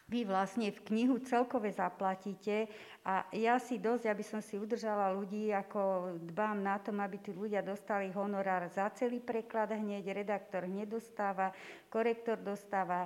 [0.10, 2.66] vy vlastne v knihu celkové zaplatíte
[3.06, 7.30] a ja si dosť, aby som si udržala ľudí, ako dbám na tom, aby tí
[7.30, 11.54] ľudia dostali honorár za celý preklad hneď, redaktor nedostáva,
[11.88, 13.06] korektor dostáva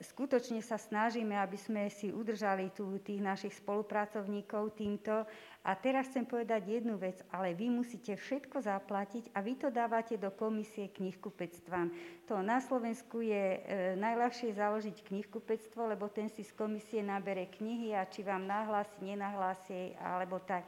[0.00, 5.26] skutočne sa snažíme, aby sme si udržali tu tých našich spolupracovníkov týmto.
[5.62, 10.18] A teraz chcem povedať jednu vec, ale vy musíte všetko zaplatiť a vy to dávate
[10.18, 11.86] do komisie knihkupectvám.
[12.26, 13.58] To na Slovensku je e,
[13.94, 19.94] najľahšie založiť knihkupectvo, lebo ten si z komisie nabere knihy a či vám nahlási, nenahlási,
[20.02, 20.66] alebo tak.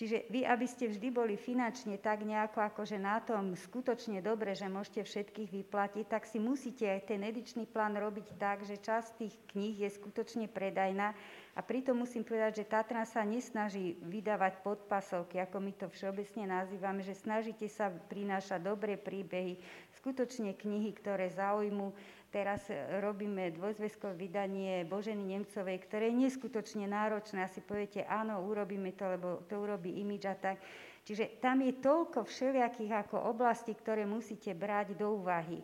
[0.00, 4.72] Čiže vy, aby ste vždy boli finančne tak nejako akože na tom skutočne dobre, že
[4.72, 9.36] môžete všetkých vyplatiť, tak si musíte aj ten edičný plán robiť tak, že časť tých
[9.52, 11.12] kníh je skutočne predajná.
[11.58, 17.02] A pritom musím povedať, že Tatran sa nesnaží vydávať podpasovky, ako my to všeobecne nazývame,
[17.02, 19.58] že snažíte sa prinášať dobré príbehy,
[19.98, 21.90] skutočne knihy, ktoré zaujmú
[22.30, 27.42] Teraz e, robíme dvojzväzkové vydanie Boženy Nemcovej, ktoré je neskutočne náročné.
[27.42, 30.62] Asi poviete, áno, urobíme to, lebo to urobí imič a tak.
[31.02, 35.58] Čiže tam je toľko všelijakých ako oblastí, ktoré musíte brať do úvahy.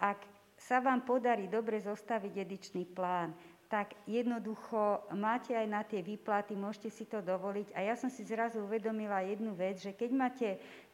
[0.00, 0.24] Ak
[0.56, 3.36] sa vám podarí dobre zostaviť edičný plán,
[3.68, 7.76] tak jednoducho máte aj na tie výplaty, môžete si to dovoliť.
[7.76, 10.48] A ja som si zrazu uvedomila jednu vec, že keď máte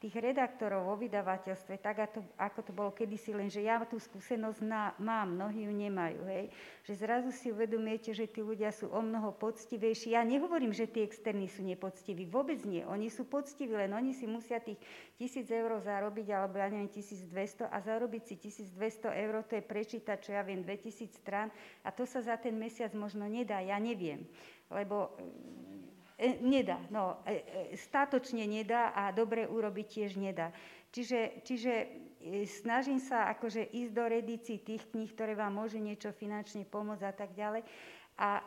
[0.04, 4.92] tých redaktorov vo vydavateľstve, tak ako to, bolo kedysi, len že ja tú skúsenosť na,
[5.00, 6.52] mám, mnohí ju nemajú, hej,
[6.84, 10.12] že zrazu si uvedomujete, že tí ľudia sú o mnoho poctivejší.
[10.12, 12.84] Ja nehovorím, že tí externí sú nepoctiví, vôbec nie.
[12.84, 14.76] Oni sú poctiví, len oni si musia tých
[15.16, 20.20] tisíc eur zarobiť, alebo ja neviem, 1200 a zarobiť si 1200 eur, to je prečítať,
[20.20, 21.48] čo ja viem, 2000 strán
[21.80, 24.28] a to sa za ten mesiac možno nedá, ja neviem.
[24.68, 25.16] Lebo
[26.18, 30.54] nedá, no, e, e, statočne nedá a dobre urobiť tiež nedá.
[30.94, 31.72] Čiže, čiže
[32.46, 37.14] snažím sa akože ísť do redícií tých kníh, ktoré vám môžu niečo finančne pomôcť a
[37.14, 37.66] tak ďalej.
[38.14, 38.46] A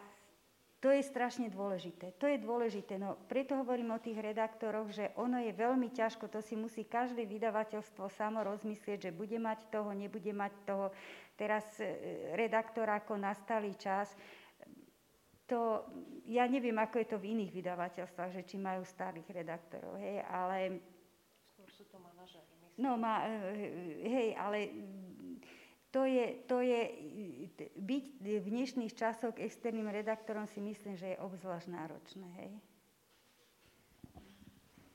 [0.79, 2.15] to je strašne dôležité.
[2.21, 2.95] To je dôležité.
[2.95, 7.27] No, preto hovorím o tých redaktoroch, že ono je veľmi ťažko, to si musí každé
[7.27, 10.93] vydavateľstvo samo rozmyslieť, že bude mať toho, nebude mať toho.
[11.35, 11.65] Teraz
[12.37, 14.15] redaktor ako nastalý čas,
[15.47, 15.87] to,
[16.27, 20.83] ja neviem, ako je to v iných vydavateľstvách, že či majú starých redaktorov, hej, ale...
[21.55, 22.83] Skôr sú to manažery, myslím.
[22.83, 24.69] No, ma, eh, hej, ale
[25.87, 26.81] to je, to je,
[27.79, 32.51] byť v dnešných časoch externým redaktorom si myslím, že je obzvlášť náročné, hej.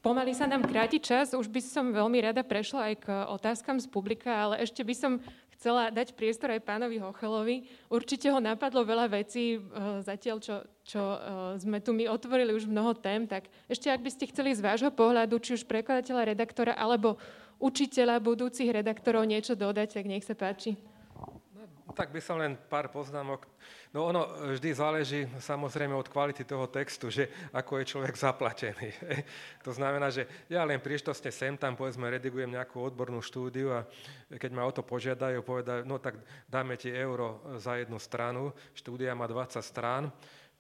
[0.03, 3.87] Pomaly sa nám kráti čas, už by som veľmi rada prešla aj k otázkam z
[3.87, 5.23] publika, ale ešte by som
[5.63, 7.71] chcela dať priestor aj pánovi Hochelovi.
[7.87, 9.59] Určite ho napadlo veľa vecí, e,
[10.03, 11.19] zatiaľ čo, čo e,
[11.63, 14.91] sme tu my otvorili už mnoho tém, tak ešte ak by ste chceli z vášho
[14.91, 17.15] pohľadu, či už prekladateľa, redaktora, alebo
[17.63, 20.75] učiteľa, budúcich redaktorov niečo dodať, tak nech sa páči.
[21.93, 23.47] Tak by som len pár poznámok
[23.93, 24.25] No ono
[24.57, 28.89] vždy záleží samozrejme od kvality toho textu, že ako je človek zaplatený.
[29.67, 33.85] to znamená, že ja len príštosne sem tam povedzme redigujem nejakú odbornú štúdiu a
[34.33, 36.17] keď ma o to požiadajú, povedajú, no tak
[36.49, 40.09] dáme ti euro za jednu stranu, štúdia má 20 strán,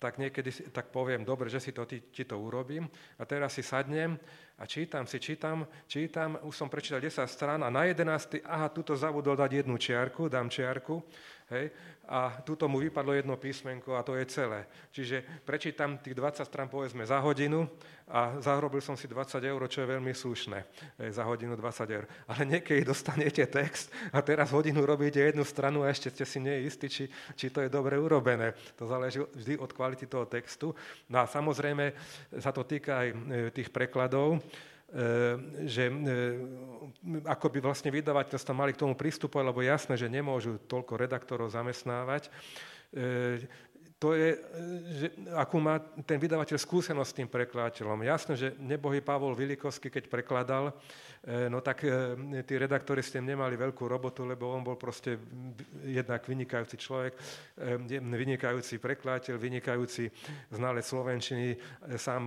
[0.02, 3.62] tak niekedy tak poviem, dobre, že si to, ti, ti to urobím a teraz si
[3.62, 4.18] sadnem
[4.58, 8.42] a čítam si, čítam, čítam, už som prečítal 10 strán a na 11.
[8.42, 10.98] aha, tuto zabudol dať jednu čiarku, dám čiarku,
[11.54, 11.70] hej,
[12.08, 14.66] a tuto mu vypadlo jedno písmenko a to je celé.
[14.90, 17.70] Čiže prečítam tých 20 strán povedzme za hodinu
[18.10, 20.58] a zarobil som si 20 eur, čo je veľmi slušné.
[21.14, 22.04] Za hodinu 20 eur.
[22.26, 26.90] Ale niekedy dostanete text a teraz hodinu robíte jednu stranu a ešte ste si neistí,
[26.90, 27.04] či,
[27.38, 28.52] či to je dobre urobené.
[28.76, 30.74] To záleží vždy od kvality toho textu.
[31.06, 31.94] No a samozrejme
[32.42, 33.16] sa to týka aj e,
[33.54, 34.42] tých prekladov.
[34.92, 35.04] E,
[35.64, 35.94] že e,
[37.24, 42.28] ako by vlastne vydavateľstva mali k tomu pristupovať, lebo jasné, že nemôžu toľko redaktorov zamestnávať.
[42.92, 43.48] E,
[43.96, 44.36] to je,
[44.98, 48.04] že akú má ten vydavateľ skúsenosť s tým prekladateľom.
[48.04, 50.76] Jasné, že nebohý Pavol Vilikovský, keď prekladal,
[51.22, 55.22] no tak e, tí redaktori s tým nemali veľkú robotu, lebo on bol proste
[55.86, 57.14] jednak vynikajúci človek,
[57.62, 60.10] e, vynikajúci prekladateľ, vynikajúci
[60.50, 61.54] znalec slovenčiny,
[61.94, 62.22] sám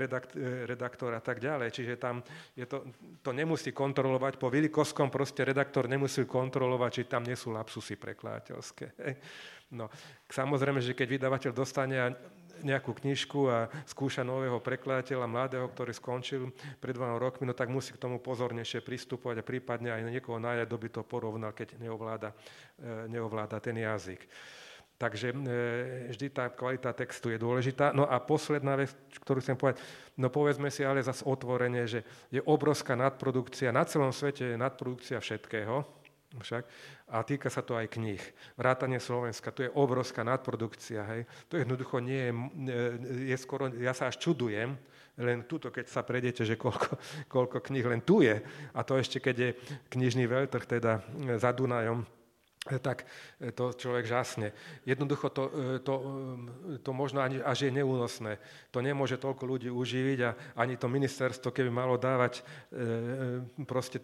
[0.00, 0.32] redakt,
[0.64, 1.68] redaktor a tak ďalej.
[1.76, 2.24] Čiže tam
[2.56, 2.88] je to,
[3.20, 8.86] to nemusí kontrolovať, po Vilikovskom proste redaktor nemusí kontrolovať, či tam nie sú lapsusy prekladateľské.
[9.66, 9.90] No,
[10.30, 11.98] samozrejme, že keď vydavateľ dostane
[12.62, 17.92] nejakú knižku a skúša nového prekladateľa, mladého, ktorý skončil pred dvoma rokmi, no tak musí
[17.92, 22.30] k tomu pozornejšie pristupovať a prípadne aj niekoho nájať, kto by to porovnal, keď neovláda,
[22.80, 24.24] e, neovláda ten jazyk.
[24.96, 25.36] Takže e,
[26.08, 27.92] vždy tá kvalita textu je dôležitá.
[27.92, 29.84] No a posledná vec, ktorú chcem povedať,
[30.16, 32.00] no povedzme si ale zase otvorene, že
[32.32, 35.84] je obrovská nadprodukcia, na celom svete je nadprodukcia všetkého,
[36.40, 36.64] však,
[37.12, 38.22] a týka sa to aj kníh.
[38.58, 41.02] Vrátanie Slovenska, to je obrovská nadprodukcia.
[41.14, 41.20] Hej.
[41.52, 42.32] To jednoducho nie je,
[43.32, 44.74] je skoro, ja sa až čudujem,
[45.16, 47.00] len tuto, keď sa prejdete, že koľko,
[47.34, 48.36] koľko kníh len tu je.
[48.76, 49.50] A to ešte, keď je
[49.92, 51.00] knižný veľtrh, teda
[51.40, 52.04] za Dunajom,
[52.82, 53.06] tak
[53.54, 54.50] to človek žasne.
[54.82, 55.42] Jednoducho to,
[55.86, 55.94] to,
[56.82, 58.42] to možno ani, až je neúnosné.
[58.74, 62.42] To nemôže toľko ľudí uživiť a ani to ministerstvo, keby malo dávať e,
[63.62, 64.02] proste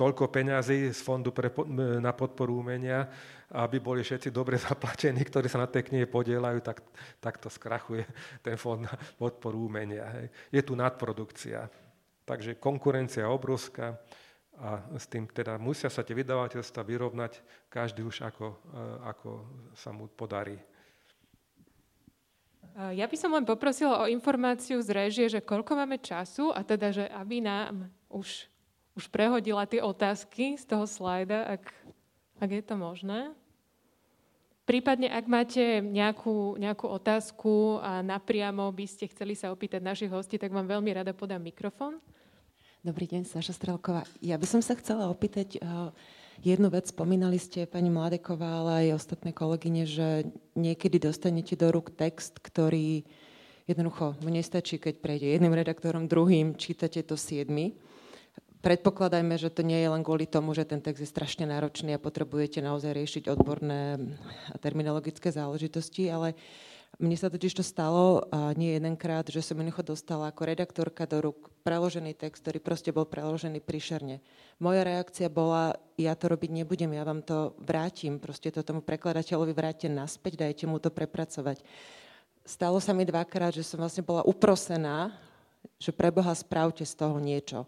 [0.00, 1.52] toľko peňazí z Fondu pre,
[2.00, 3.04] na podporu umenia,
[3.52, 6.80] aby boli všetci dobre zaplatení, ktorí sa na tej knihe podielajú, tak,
[7.20, 8.08] tak to skrachuje
[8.40, 10.08] ten Fond na podporu umenia.
[10.16, 10.26] Hej.
[10.48, 11.68] Je tu nadprodukcia.
[12.24, 14.00] Takže konkurencia obrovská
[14.60, 17.32] a s tým teda musia sa tie vydavateľstva vyrovnať,
[17.72, 18.78] každý už ako, e,
[19.08, 19.28] ako
[19.72, 20.60] sa mu podarí.
[22.94, 26.94] Ja by som len poprosila o informáciu z režie, že koľko máme času a teda,
[26.94, 28.49] že aby nám už
[29.00, 31.64] už prehodila tie otázky z toho slajda, ak,
[32.36, 33.32] ak je to možné.
[34.68, 40.36] Prípadne, ak máte nejakú, nejakú otázku a napriamo by ste chceli sa opýtať našich hostí,
[40.36, 41.96] tak vám veľmi rada podám mikrofón.
[42.84, 44.04] Dobrý deň, Saša Strelková.
[44.20, 45.96] Ja by som sa chcela opýtať uh,
[46.44, 46.92] jednu vec.
[46.92, 53.02] Spomínali ste, pani Mladeková, ale aj ostatné kolegyne, že niekedy dostanete do rúk text, ktorý
[53.64, 57.80] jednoducho mu nestačí, keď prejde jedným redaktorom, druhým, čítate to siedmi
[58.60, 62.02] Predpokladajme, že to nie je len kvôli tomu, že ten text je strašne náročný a
[62.02, 63.96] potrebujete naozaj riešiť odborné
[64.52, 66.36] a terminologické záležitosti, ale
[67.00, 71.24] mne sa totiž to stalo a nie jedenkrát, že som jednoducho dostala ako redaktorka do
[71.24, 74.20] rúk preložený text, ktorý proste bol preložený príšerne.
[74.60, 79.56] Moja reakcia bola, ja to robiť nebudem, ja vám to vrátim, proste to tomu prekladateľovi
[79.56, 81.64] vráte naspäť, dajte mu to prepracovať.
[82.44, 85.16] Stalo sa mi dvakrát, že som vlastne bola uprosená,
[85.80, 87.64] že preboha spravte z toho niečo.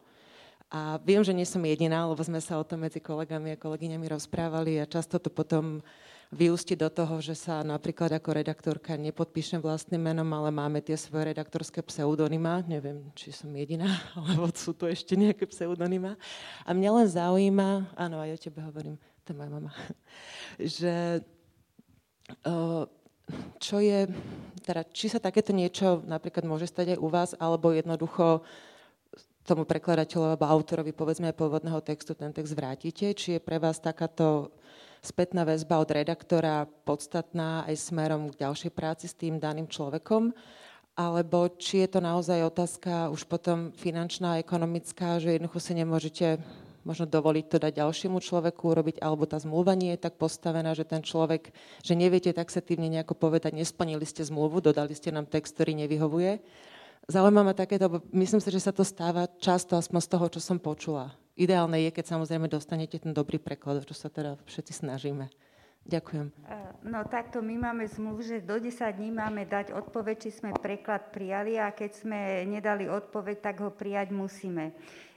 [0.72, 4.08] A viem, že nie som jediná, lebo sme sa o tom medzi kolegami a kolegyňami
[4.08, 5.84] rozprávali a často to potom
[6.32, 11.36] vyústi do toho, že sa napríklad ako redaktorka nepodpíšem vlastným menom, ale máme tie svoje
[11.36, 12.64] redaktorské pseudonymá.
[12.64, 16.16] Neviem, či som jediná, alebo sú tu ešte nejaké pseudonymá.
[16.64, 18.96] A mňa len zaujíma, áno, aj o tebe hovorím,
[19.28, 19.72] to je moja mama,
[20.80, 21.20] že
[23.60, 24.08] čo je,
[24.64, 28.40] teda, či sa takéto niečo napríklad môže stať aj u vás, alebo jednoducho
[29.42, 33.14] tomu prekladateľovi alebo autorovi povedzme pôvodného textu ten text vrátite?
[33.14, 34.54] Či je pre vás takáto
[35.02, 40.30] spätná väzba od redaktora podstatná aj smerom k ďalšej práci s tým daným človekom?
[40.92, 46.26] Alebo či je to naozaj otázka už potom finančná ekonomická, že jednoducho si nemôžete
[46.82, 50.82] možno dovoliť to dať ďalšiemu človeku urobiť, alebo tá zmluva nie je tak postavená, že
[50.82, 55.78] ten človek, že neviete taxatívne nejako povedať, nesplnili ste zmluvu, dodali ste nám text, ktorý
[55.78, 56.42] nevyhovuje,
[57.10, 60.58] Zaujíma ma takéto, myslím si, že sa to stáva často, aspoň z toho, čo som
[60.62, 61.10] počula.
[61.34, 65.26] Ideálne je, keď samozrejme dostanete ten dobrý preklad, čo sa teda všetci snažíme.
[65.82, 66.30] Ďakujem.
[66.86, 71.10] No takto my máme zmluv, že do 10 dní máme dať odpoveď, či sme preklad
[71.10, 74.70] prijali a keď sme nedali odpoveď, tak ho prijať musíme.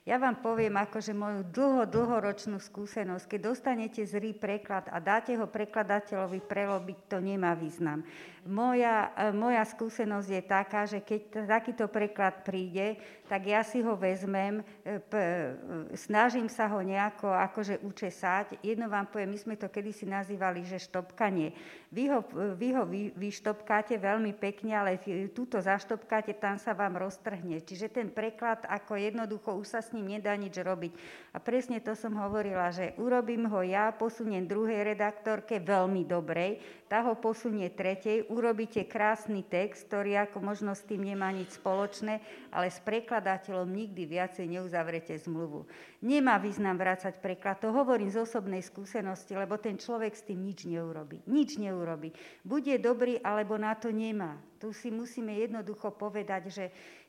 [0.06, 3.26] Ja vám poviem akože moju dlho, dlhoročnú skúsenosť.
[3.26, 8.06] Keď dostanete zrý preklad a dáte ho prekladateľovi prelobiť, to nemá význam.
[8.46, 13.98] Moja, e, moja skúsenosť je taká, že keď takýto preklad príde, tak ja si ho
[13.98, 18.62] vezmem, e, p, e, snažím sa ho nejako akože učesať.
[18.62, 21.58] Jedno vám poviem, my sme to kedysi nazývali, že štopkanie.
[21.90, 22.22] Vy ho,
[22.54, 25.02] vy ho vy, vyštopkáte veľmi pekne, ale
[25.34, 27.66] túto zaštopkáte, tam sa vám roztrhne.
[27.66, 30.94] Čiže ten preklad ako jednoducho už sa s ním nedá nič robiť.
[31.34, 37.02] A presne to som hovorila, že urobím ho ja, posuniem druhej redaktorke veľmi dobrej, tá
[37.02, 42.20] ho posunie tretej, urobíte krásny text, ktorý ako možno s tým nemá nič spoločné,
[42.52, 45.64] ale s prekladateľom nikdy viacej neuzavrete zmluvu.
[46.04, 47.64] Nemá význam vrácať preklad.
[47.64, 51.24] To hovorím z osobnej skúsenosti, lebo ten človek s tým nič neurobi.
[51.32, 52.12] Nič neurobi.
[52.44, 54.36] Bude dobrý, alebo na to nemá.
[54.60, 56.66] Tu si musíme jednoducho povedať, že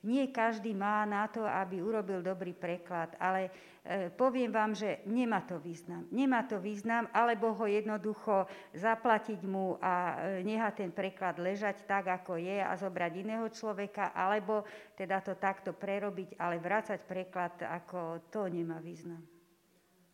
[0.06, 3.50] nie každý má na to, aby urobil dobrý preklad, ale
[3.82, 6.06] e, poviem vám, že nemá to význam.
[6.14, 8.46] Nemá to význam, alebo ho jednoducho
[8.78, 14.14] zaplatiť mu a e, nehať ten preklad ležať tak, ako je a zobrať iného človeka,
[14.14, 14.62] alebo
[14.94, 19.26] teda to takto prerobiť, ale vrácať preklad, ako to nemá význam.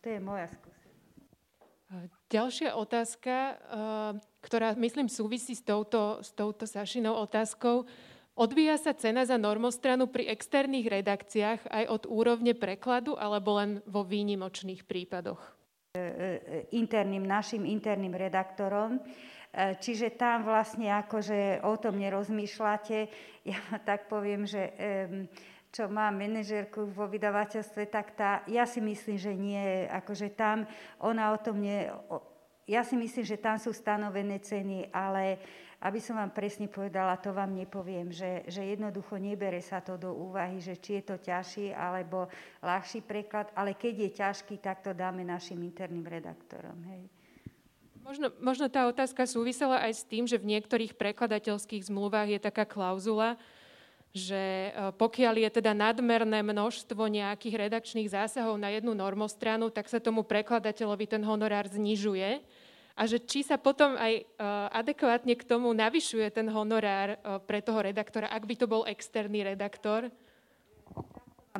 [0.01, 0.83] To je moja skúsenosť.
[2.33, 3.53] Ďalšia otázka, e,
[4.41, 7.85] ktorá myslím súvisí s touto, s touto Sašinou otázkou,
[8.33, 14.01] Odvíja sa cena za normostranu pri externých redakciách aj od úrovne prekladu alebo len vo
[14.01, 15.37] výnimočných prípadoch?
[15.93, 16.29] E, e,
[16.73, 18.97] interným, našim interným redaktorom.
[18.97, 19.01] E,
[19.77, 22.97] čiže tam vlastne akože o tom nerozmýšľate.
[23.45, 24.71] Ja tak poviem, že
[25.69, 30.65] čo má manažérku vo vydavateľstve, tak tá, ja si myslím, že nie, akože tam
[30.97, 31.85] ona o tom nie,
[32.63, 35.43] ja si myslím, že tam sú stanovené ceny, ale
[35.83, 40.15] aby som vám presne povedala, to vám nepoviem, že, že jednoducho nebere sa to do
[40.15, 42.31] úvahy, že či je to ťažší alebo
[42.63, 46.79] ľahší preklad, ale keď je ťažký, tak to dáme našim interným redaktorom.
[46.87, 47.11] Hej.
[48.03, 52.63] Možno, možno tá otázka súvisela aj s tým, že v niektorých prekladateľských zmluvách je taká
[52.63, 53.35] klauzula,
[54.15, 60.03] že e, pokiaľ je teda nadmerné množstvo nejakých redakčných zásahov na jednu normostranu, tak sa
[60.03, 62.43] tomu prekladateľovi ten honorár znižuje
[62.93, 67.57] a že či sa potom aj uh, adekvátne k tomu navyšuje ten honorár uh, pre
[67.65, 70.13] toho redaktora, ak by to bol externý redaktor?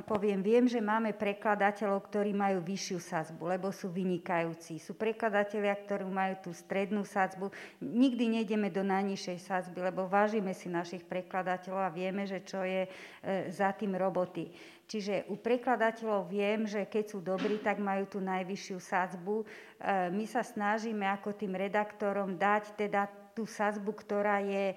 [0.04, 4.82] Poviem, viem, že máme prekladateľov, ktorí majú vyššiu sadzbu, lebo sú vynikajúci.
[4.82, 7.54] Sú prekladatelia, ktorí majú tú strednú sadzbu.
[7.78, 12.84] Nikdy nejdeme do najnižšej sadzby, lebo vážime si našich prekladateľov a vieme, že čo je
[12.84, 12.90] e,
[13.54, 14.50] za tým roboty.
[14.94, 19.42] Čiže u prekladateľov viem, že keď sú dobrí, tak majú tú najvyššiu sadzbu.
[19.42, 19.46] E,
[20.14, 24.76] my sa snažíme ako tým redaktorom dať teda tú sadzbu, ktorá je e,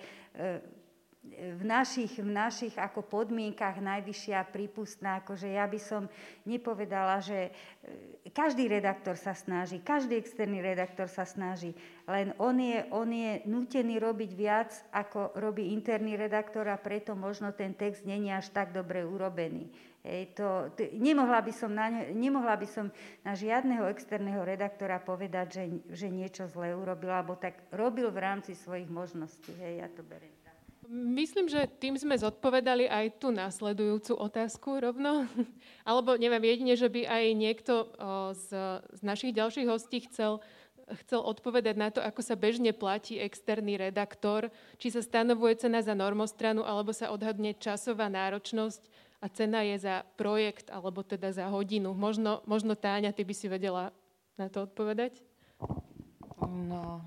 [1.36, 5.20] v našich, v našich ako podmienkach najvyššia prípustná.
[5.20, 6.08] Akože ja by som
[6.48, 7.52] nepovedala, že
[7.84, 11.76] e, každý redaktor sa snaží, každý externý redaktor sa snaží,
[12.08, 17.52] len on je, on je nutený robiť viac, ako robí interný redaktor a preto možno
[17.52, 19.68] ten text není až tak dobre urobený.
[20.06, 22.94] Hej, to, to, nemohla, by som na, nemohla by som
[23.26, 28.54] na žiadneho externého redaktora povedať, že, že niečo zle urobil, alebo tak robil v rámci
[28.54, 29.50] svojich možností.
[29.58, 30.36] Hej, ja to beriem.
[30.86, 35.26] Myslím, že tým sme zodpovedali aj tú následujúcu otázku rovno.
[35.88, 37.74] Alebo neviem, jedine, že by aj niekto
[38.38, 38.48] z,
[38.94, 40.38] z našich ďalších hostí chcel,
[41.02, 45.98] chcel odpovedať na to, ako sa bežne platí externý redaktor, či sa stanovuje cena za
[45.98, 48.86] normostranu, alebo sa odhadne časová náročnosť
[49.26, 51.90] a cena je za projekt, alebo teda za hodinu.
[51.98, 53.90] Možno, možno Táňa, ty by si vedela
[54.38, 55.18] na to odpovedať?
[56.46, 57.02] No,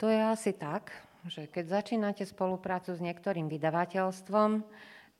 [0.00, 4.64] to je asi tak že keď začínate spoluprácu s niektorým vydavateľstvom,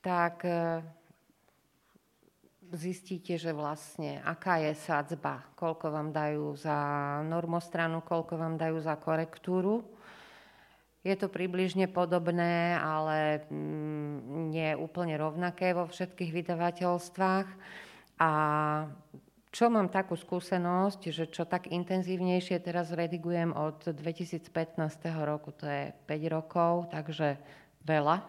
[0.01, 0.81] tak e,
[2.73, 6.77] zistíte, že vlastne aká je sadzba, koľko vám dajú za
[7.27, 9.85] normostranu, koľko vám dajú za korektúru.
[10.99, 17.47] Je to približne podobné, ale mm, nie úplne rovnaké vo všetkých vydavateľstvách.
[18.19, 18.31] A
[19.49, 24.45] čo mám takú skúsenosť, že čo tak intenzívnejšie teraz redigujem od 2015.
[25.23, 27.39] roku, to je 5 rokov, takže
[27.87, 28.21] veľa,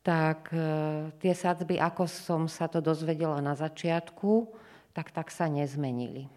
[0.00, 0.64] tak e,
[1.20, 4.48] tie sadzby, ako som sa to dozvedela na začiatku,
[4.96, 6.30] tak tak sa nezmenili.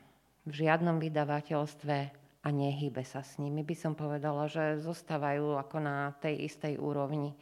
[0.44, 3.60] V žiadnom vydavateľstve a nehybe sa s nimi.
[3.60, 7.36] By som povedala, že zostávajú ako na tej istej úrovni.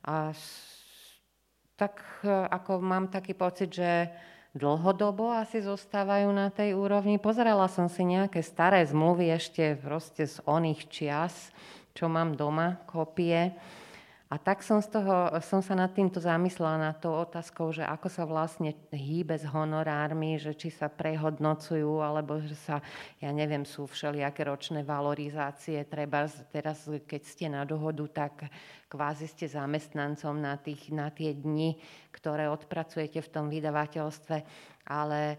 [0.00, 0.32] A
[1.76, 4.08] tak e, ako mám taký pocit, že
[4.56, 7.20] dlhodobo asi zostávajú na tej úrovni.
[7.20, 11.52] Pozerala som si nejaké staré zmluvy ešte proste z oných čias,
[11.92, 13.52] čo mám doma, kopie.
[14.34, 18.10] A tak som, z toho, som sa nad týmto zamyslela, nad tou otázkou, že ako
[18.10, 22.82] sa vlastne hýbe s honorármi, že či sa prehodnocujú, alebo že sa,
[23.22, 25.86] ja neviem, sú všelijaké ročné valorizácie.
[25.86, 28.50] Treba teraz, keď ste na dohodu, tak
[28.90, 31.78] kvázi ste zamestnancom na, tých, na tie dni,
[32.10, 34.36] ktoré odpracujete v tom vydavateľstve,
[34.90, 35.36] ale e,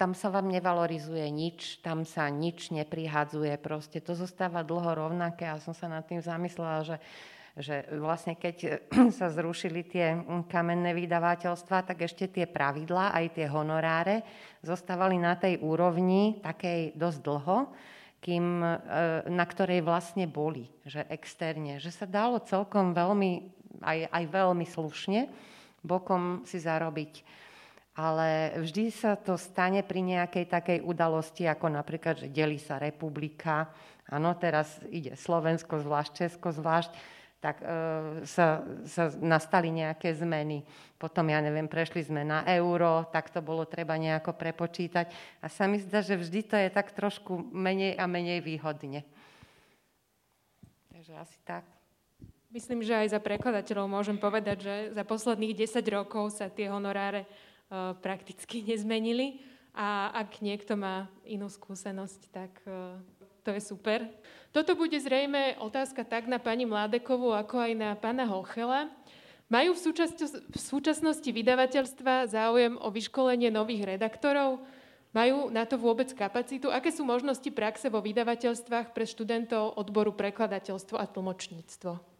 [0.00, 5.60] tam sa vám nevalorizuje nič, tam sa nič neprihadzuje, proste to zostáva dlho rovnaké a
[5.60, 6.96] som sa nad tým zamyslela, že
[7.58, 8.88] že vlastne keď
[9.18, 10.16] sa zrušili tie
[10.48, 14.24] kamenné vydavateľstva, tak ešte tie pravidlá, aj tie honoráre
[14.64, 17.58] zostávali na tej úrovni takej dosť dlho,
[18.22, 18.68] kým, e,
[19.28, 23.30] na ktorej vlastne boli, že externe, že sa dalo celkom veľmi,
[23.82, 25.20] aj, aj veľmi slušne
[25.82, 27.42] bokom si zarobiť.
[27.92, 33.68] Ale vždy sa to stane pri nejakej takej udalosti, ako napríklad, že delí sa republika.
[34.08, 37.66] Áno, teraz ide Slovensko zvlášť, Česko zvlášť tak e,
[38.22, 40.62] sa, sa nastali nejaké zmeny.
[40.94, 45.10] Potom, ja neviem, prešli sme na euro, tak to bolo treba nejako prepočítať.
[45.42, 49.02] A sa mi zdá, že vždy to je tak trošku menej a menej výhodne.
[50.94, 51.66] Takže asi tak.
[52.54, 57.26] Myslím, že aj za prekladateľov môžem povedať, že za posledných 10 rokov sa tie honoráre
[57.26, 59.42] uh, prakticky nezmenili
[59.74, 63.02] a ak niekto má inú skúsenosť, tak uh,
[63.42, 64.06] to je super.
[64.54, 68.92] Toto bude zrejme otázka tak na pani Mládekovú, ako aj na pána Hochela.
[69.52, 69.80] Majú v,
[70.48, 74.64] v súčasnosti vydavateľstva záujem o vyškolenie nových redaktorov?
[75.12, 76.72] Majú na to vôbec kapacitu?
[76.72, 82.11] Aké sú možnosti praxe vo vydavateľstvách pre študentov odboru prekladateľstvo a tlmočníctvo?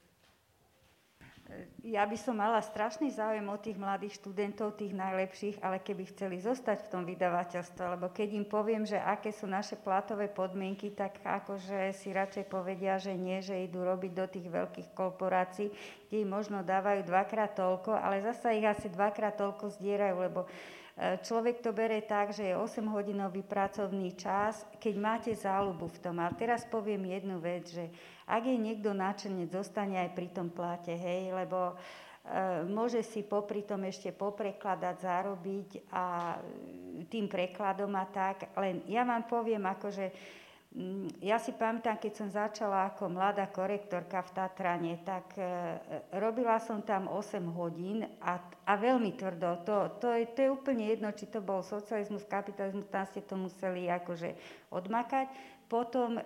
[1.83, 6.37] Ja by som mala strašný záujem o tých mladých študentov, tých najlepších, ale keby chceli
[6.39, 11.19] zostať v tom vydavateľstve, lebo keď im poviem, že aké sú naše platové podmienky, tak
[11.23, 15.73] akože si radšej povedia, že nie, že idú robiť do tých veľkých korporácií,
[16.07, 20.47] kde im možno dávajú dvakrát toľko, ale zasa ich asi dvakrát toľko zdierajú, lebo
[21.01, 26.21] Človek to bere tak, že je 8-hodinový pracovný čas, keď máte záľubu v tom.
[26.21, 27.89] A teraz poviem jednu vec, že
[28.29, 31.75] ak je niekto náčelne, zostane aj pri tom plate, hej, lebo e,
[32.69, 36.37] môže si popri tom ešte poprekladať, zarobiť a
[37.09, 38.53] tým prekladom a tak.
[38.61, 40.13] Len ja vám poviem, akože
[41.21, 45.45] ja si pamätám, keď som začala ako mladá korektorka v Tatrane, tak e,
[46.17, 49.69] robila som tam 8 hodín a, a veľmi tvrdo.
[49.69, 53.37] To, to, je, to je úplne jedno, či to bol socializmus, kapitalizmus, tam ste to
[53.37, 54.33] museli akože
[54.73, 55.29] odmakať.
[55.69, 56.23] Potom e,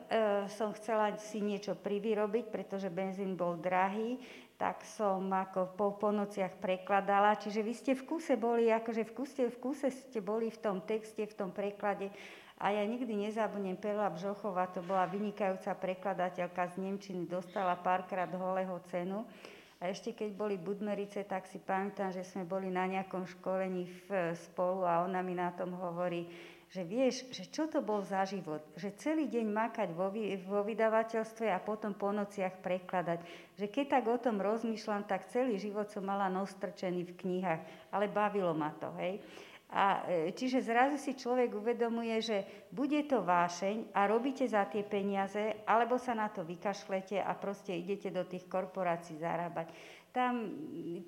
[0.55, 4.23] som chcela si niečo privyrobiť, pretože benzín bol drahý,
[4.55, 7.35] tak som ako po, po nociach prekladala.
[7.35, 10.79] Čiže vy ste v kuse boli, akože v kuse, v kuse ste boli v tom
[10.87, 12.15] texte, v tom preklade.
[12.57, 18.81] A ja nikdy nezabudnem, Perla Bžochová, to bola vynikajúca prekladateľka z Nemčiny, dostala párkrát holého
[18.89, 19.29] cenu.
[19.77, 24.33] A ešte keď boli Budmerice, tak si pamätám, že sme boli na nejakom školení v,
[24.49, 26.25] spolu a ona mi na tom hovorí,
[26.73, 30.09] že vieš, že čo to bol za život, že celý deň makať vo,
[30.49, 33.21] vo vydavateľstve a potom po nociach prekladať.
[33.61, 38.09] Že keď tak o tom rozmýšľam, tak celý život som mala nostrčený v knihách, ale
[38.09, 39.21] bavilo ma to, hej.
[39.67, 42.39] A e, čiže zrazu si človek uvedomuje, že
[42.71, 47.75] bude to vášeň a robíte za tie peniaze, alebo sa na to vykašlete a proste
[47.75, 49.75] idete do tých korporácií zarábať.
[50.15, 50.49] Tam,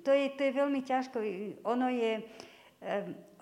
[0.03, 1.17] to je, to je veľmi ťažko.
[1.65, 2.21] Ono je,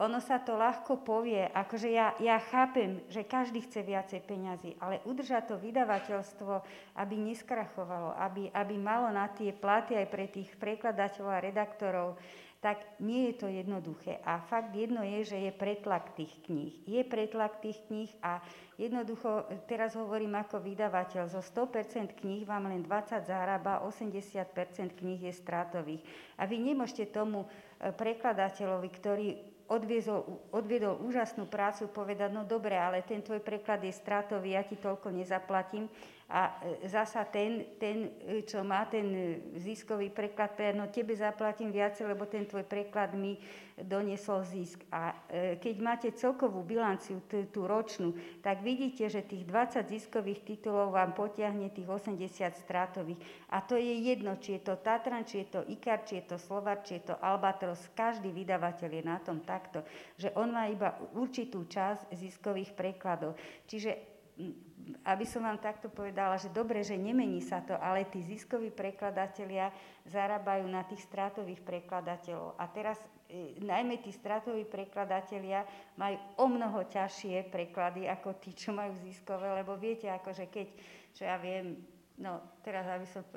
[0.02, 4.98] ono sa to ľahko povie, akože ja, ja chápem, že každý chce viacej peňazí, ale
[5.06, 6.54] udržať to vydavateľstvo,
[6.98, 12.18] aby neskrachovalo, aby, aby malo na tie platy aj pre tých prekladateľov a redaktorov,
[12.58, 14.18] tak nie je to jednoduché.
[14.26, 16.74] A fakt jedno je, že je pretlak tých kníh.
[16.90, 18.42] Je pretlak tých kníh a
[18.82, 25.34] jednoducho, teraz hovorím ako vydavateľ, zo 100% kníh vám len 20 zarába, 80% kníh je
[25.34, 26.02] stratových.
[26.42, 29.28] A vy nemôžete tomu e, prekladateľovi, ktorý
[29.70, 30.24] odviezol,
[30.56, 35.12] odviedol úžasnú prácu, povedať, no dobre, ale ten tvoj preklad je stratový, ja ti toľko
[35.12, 35.92] nezaplatím,
[36.28, 39.24] a e, zasa ten, ten, e, čo má ten e,
[39.64, 43.40] ziskový preklad, no tebe zaplatím viacej, lebo ten tvoj preklad mi
[43.78, 44.82] doniesol zisk.
[44.90, 45.14] A
[45.62, 51.14] keď máte celkovú bilanciu, tú, tú ročnú, tak vidíte, že tých 20 ziskových titulov vám
[51.14, 53.22] potiahne tých 80 stratových.
[53.54, 56.42] A to je jedno, či je to Tatran, či je to Ikar, či je to
[56.42, 57.86] Slovar, či je to Albatros.
[57.94, 59.86] Každý vydavateľ je na tom takto,
[60.18, 63.38] že on má iba určitú časť ziskových prekladov.
[63.70, 64.17] Čiže
[65.04, 69.74] aby som vám takto povedala, že dobre, že nemení sa to, ale tí ziskoví prekladatelia
[70.08, 72.56] zarábajú na tých stratových prekladateľov.
[72.56, 72.96] A teraz
[73.28, 75.68] e, najmä tí stratoví prekladatelia
[76.00, 80.68] majú o mnoho ťažšie preklady ako tí, čo majú ziskové, lebo viete, akože keď,
[81.12, 81.84] čo ja viem,
[82.22, 83.28] no teraz aby som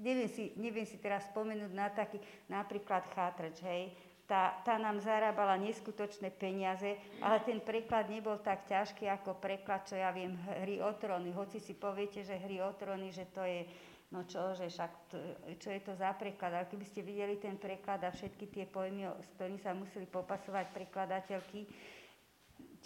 [0.00, 2.16] neviem si, neviem si teraz spomenúť na taký,
[2.48, 3.92] napríklad chátrač, hej,
[4.30, 9.98] tá, tá nám zarábala neskutočné peniaze, ale ten preklad nebol tak ťažký ako preklad, čo
[9.98, 11.34] ja viem, hry o tróny.
[11.34, 13.66] Hoci si poviete, že hry o tróny, že to je,
[14.14, 15.16] no čo, že však, to,
[15.58, 16.54] čo je to za preklad.
[16.54, 20.70] Ale keby ste videli ten preklad a všetky tie pojmy, s ktorými sa museli popasovať
[20.78, 21.66] prekladateľky,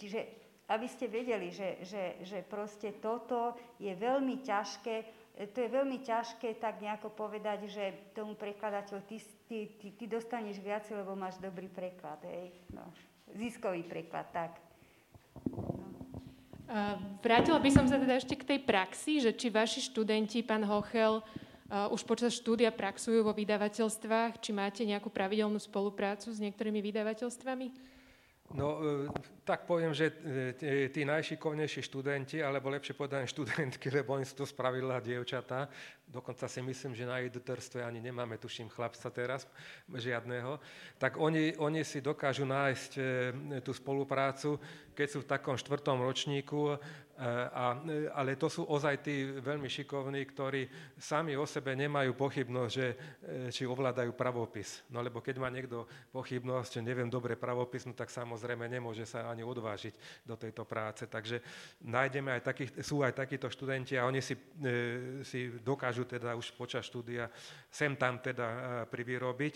[0.01, 0.19] čiže
[0.65, 6.63] aby ste vedeli, že, že, že proste toto je veľmi ťažké to je veľmi ťažké
[6.63, 7.83] tak nejako povedať, že
[8.15, 9.17] tomu prekladateľu ty,
[9.51, 12.23] ty, ty, ty dostaneš viac, lebo máš dobrý preklad.
[12.23, 12.55] Hej?
[12.71, 12.87] No,
[13.35, 14.55] ziskový preklad, tak.
[15.51, 15.85] No.
[17.21, 21.21] Vrátila by som sa teda ešte k tej praxi, že či vaši študenti, pán Hochel,
[21.21, 27.94] uh, už počas štúdia praxujú vo vydavateľstvách, či máte nejakú pravidelnú spoluprácu s niektorými vydavateľstvami?
[28.55, 29.11] No, e,
[29.43, 30.15] tak poviem, že
[30.63, 35.67] e, tí najšikovnejší študenti, alebo lepšie povedané študentky, lebo oni sú to spravidla dievčatá,
[36.07, 39.43] dokonca si myslím, že na editorstve ani nemáme, tuším, chlapca teraz,
[39.91, 40.55] žiadného,
[40.95, 43.01] tak oni, oni si dokážu nájsť e,
[43.59, 44.55] tú spoluprácu,
[44.95, 46.79] keď sú v takom štvrtom ročníku
[47.15, 47.79] a,
[48.11, 50.67] ale to sú ozaj tí veľmi šikovní, ktorí
[50.99, 52.95] sami o sebe nemajú pochybnosť, že, e,
[53.55, 54.83] či ovládajú pravopis.
[54.91, 59.31] No lebo keď má niekto pochybnosť, že neviem dobre pravopis, no tak samozrejme nemôže sa
[59.31, 61.07] ani odvážiť do tejto práce.
[61.07, 61.39] Takže
[61.87, 66.51] nájdeme aj takých, sú aj takíto študenti a oni si, e, si dokážu teda už
[66.59, 67.31] počas štúdia
[67.71, 68.57] sem tam teda e,
[68.91, 69.55] privyrobiť.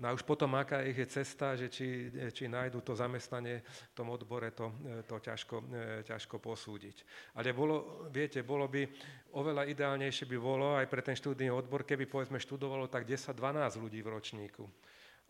[0.00, 3.92] No a už potom, aká ich je cesta, že či, či nájdu to zamestnanie v
[3.92, 4.72] tom odbore, to,
[5.04, 5.60] to ťažko,
[6.08, 7.04] ťažko posúdiť.
[7.36, 8.88] Ale bolo, viete, bolo by
[9.36, 13.36] oveľa ideálnejšie by bolo aj pre ten študijný odbor, keby povedzme študovalo tak 10-12
[13.76, 14.64] ľudí v ročníku.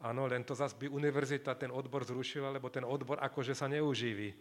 [0.06, 4.32] Áno, len to zase by univerzita ten odbor zrušila, lebo ten odbor akože sa neuživí.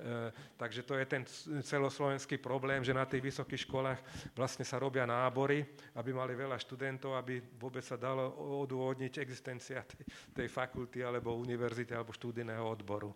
[0.00, 1.22] E, takže to je ten
[1.60, 4.00] celoslovenský problém, že na tých vysokých školách
[4.32, 5.60] vlastne sa robia nábory,
[6.00, 8.32] aby mali veľa študentov, aby vôbec sa dalo
[8.64, 13.12] odôvodniť existencia tej, tej fakulty alebo univerzity alebo študijného odboru.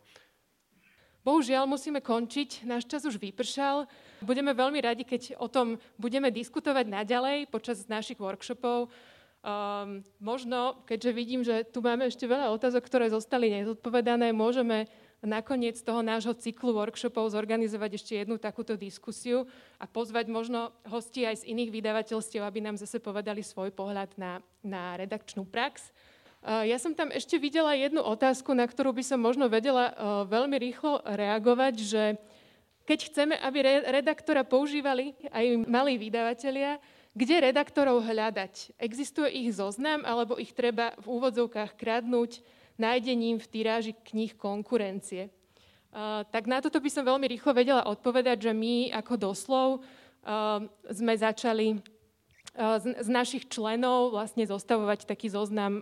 [1.25, 3.89] Bohužiaľ musíme končiť, náš čas už vypršal.
[4.21, 8.93] Budeme veľmi radi, keď o tom budeme diskutovať naďalej počas našich workshopov.
[9.41, 14.85] Um, možno, keďže vidím, že tu máme ešte veľa otázok, ktoré zostali nezodpovedané, môžeme
[15.25, 19.49] nakoniec toho nášho cyklu workshopov zorganizovať ešte jednu takúto diskusiu
[19.81, 24.45] a pozvať možno hosti aj z iných vydavateľstiev, aby nám zase povedali svoj pohľad na,
[24.61, 25.91] na redakčnú prax.
[26.45, 29.97] Ja som tam ešte videla jednu otázku, na ktorú by som možno vedela
[30.29, 32.03] veľmi rýchlo reagovať, že
[32.85, 36.77] keď chceme, aby redaktora používali aj malí vydavatelia,
[37.17, 38.77] kde redaktorov hľadať?
[38.77, 42.45] Existuje ich zoznam, alebo ich treba v úvodzovkách kradnúť
[42.79, 45.31] nájdením v tiráži kníh konkurencie.
[45.95, 50.67] Uh, tak na toto by som veľmi rýchlo vedela odpovedať, že my ako doslov uh,
[50.91, 55.79] sme začali uh, z, z našich členov vlastne zostavovať taký zoznam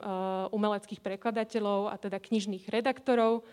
[0.52, 3.44] umeleckých prekladateľov a teda knižných redaktorov.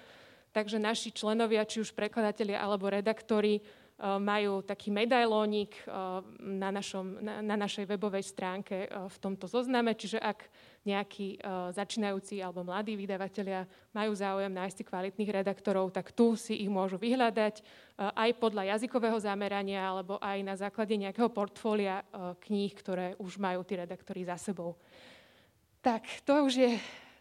[0.50, 3.62] Takže naši členovia, či už prekladatelia alebo redaktori,
[4.00, 5.76] majú taký medailónik
[6.40, 10.48] na, našom, na, na našej webovej stránke v tomto zozname, čiže ak
[10.88, 11.44] nejakí
[11.76, 16.96] začínajúci alebo mladí vydavatelia majú záujem nájsť si kvalitných redaktorov, tak tu si ich môžu
[16.96, 17.60] vyhľadať
[18.00, 22.08] aj podľa jazykového zamerania alebo aj na základe nejakého portfólia
[22.48, 24.80] kníh, ktoré už majú tí redaktori za sebou.
[25.84, 26.72] Tak, to už je,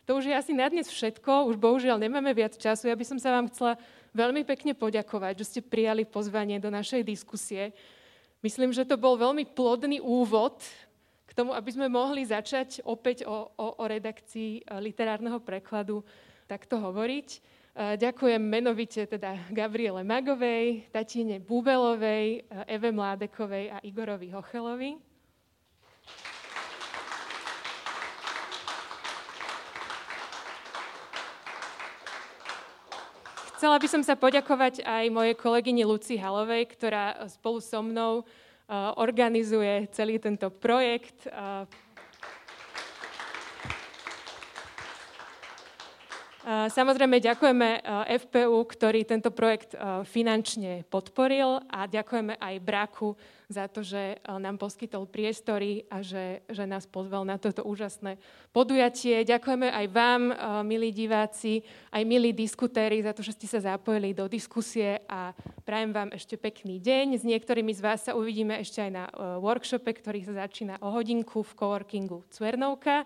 [0.07, 1.51] to už je asi na dnes všetko.
[1.51, 2.87] Už bohužiaľ nemáme viac času.
[2.87, 3.75] Ja by som sa vám chcela
[4.19, 7.71] veľmi pekne poďakovať, že ste prijali pozvanie do našej diskusie.
[8.43, 10.59] Myslím, že to bol veľmi plodný úvod
[11.27, 16.03] k tomu, aby sme mohli začať opäť o, o, o redakcii e, literárneho prekladu
[16.51, 17.29] takto hovoriť.
[17.31, 17.39] E,
[17.99, 25.08] ďakujem menovite teda Gabriele Magovej, Tatine Búbelovej, e, Eve Mládekovej a Igorovi Hochelovi.
[33.59, 38.23] Chcela by som sa poďakovať aj mojej kolegyni Luci Halovej, ktorá spolu so mnou
[38.95, 41.27] organizuje celý tento projekt.
[46.49, 47.85] Samozrejme ďakujeme
[48.25, 49.77] FPU, ktorý tento projekt
[50.09, 53.13] finančne podporil a ďakujeme aj Braku
[53.49, 58.21] za to, že eh, nám poskytol priestory a že, že nás pozval na toto úžasné
[58.53, 59.25] podujatie.
[59.25, 60.23] Ďakujeme aj vám,
[60.65, 65.33] milí diváci, aj milí diskutéri, za to, že ste sa zapojili do diskusie a
[65.65, 67.21] prajem vám ešte pekný deň.
[67.21, 69.05] S niektorými z vás sa uvidíme ešte aj na
[69.41, 73.05] workshope, ktorý sa začína o hodinku v coworkingu Cvernovka.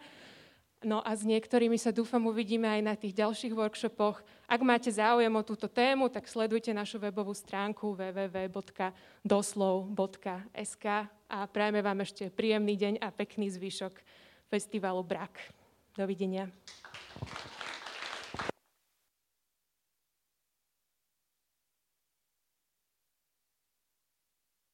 [0.82, 4.18] No a s niektorými sa dúfam uvidíme aj na tých ďalších workshopoch.
[4.50, 10.86] Ak máte záujem o túto tému, tak sledujte našu webovú stránku www.doslov.sk
[11.30, 13.94] a prajeme vám ešte príjemný deň a pekný zvyšok
[14.50, 15.38] festivalu Brak.
[15.94, 16.50] Dovidenia.